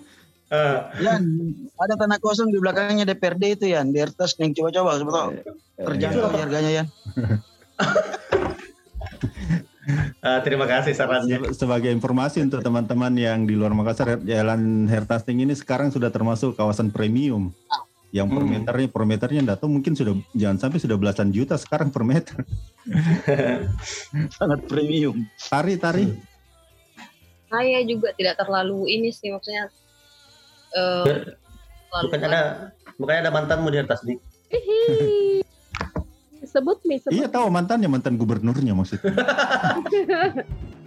Eh, 0.51 0.79
Yan, 1.01 1.23
ada 1.79 1.97
tanah 1.97 2.19
kosong 2.19 2.51
di 2.51 2.59
belakangnya 2.59 3.07
DPRD 3.07 3.57
itu 3.57 3.65
Yan. 3.71 3.89
Di 3.89 4.03
atas 4.03 4.37
yang 4.37 4.53
coba-coba 4.53 4.99
siapa 4.99 5.13
tahu. 5.15 5.29
Eh, 5.33 5.45
Terjangkau 5.81 6.27
iya. 6.27 6.37
harganya 6.37 6.71
Yan. 6.75 6.87
Eh, 10.19 10.41
terima 10.43 10.65
kasih 10.65 10.93
sarannya. 10.93 11.37
Se- 11.51 11.65
Sebagai 11.65 11.89
informasi 11.89 12.41
untuk 12.41 12.61
teman-teman 12.61 13.13
yang 13.15 13.45
di 13.45 13.55
luar 13.55 13.73
Makassar, 13.73 14.21
Jalan 14.21 14.87
Hertasting 14.87 15.41
ini 15.41 15.53
sekarang 15.53 15.89
sudah 15.89 16.09
termasuk 16.09 16.55
kawasan 16.55 16.89
premium. 16.89 17.53
Yang 18.13 18.29
per 18.29 18.43
Hmm. 18.45 18.53
meternya, 18.53 18.89
per 18.93 19.05
meternya 19.09 19.41
enggak 19.41 19.59
tahu 19.59 19.73
mungkin 19.73 19.97
sudah 19.97 20.13
jangan 20.33 20.61
sampai 20.61 20.79
sudah 20.79 21.01
belasan 21.01 21.33
juta 21.33 21.57
sekarang 21.57 21.89
per 21.89 22.05
meter. 22.05 22.37
Sangat 24.37 24.61
premium. 24.69 25.17
Tari, 25.41 25.75
tari. 25.77 26.07
Saya 27.49 27.81
juga 27.85 28.13
tidak 28.13 28.37
terlalu 28.37 28.89
ini 28.91 29.09
sih 29.13 29.29
maksudnya. 29.29 29.69
eh 30.73 31.37
terlalu 31.89 32.05
Bukannya 32.09 32.29
ada 32.29 32.43
bukannya 32.97 33.21
ada 33.25 33.33
mantanmu 33.33 33.69
di 33.69 33.77
Hertasni? 33.77 34.15
Sebut 36.53 36.79
nih, 36.85 37.01
sebut. 37.01 37.17
Iya 37.17 37.27
tahu 37.33 37.49
mantannya 37.49 37.89
mantan 37.89 38.21
gubernurnya 38.21 38.77
maksudnya. 38.77 39.09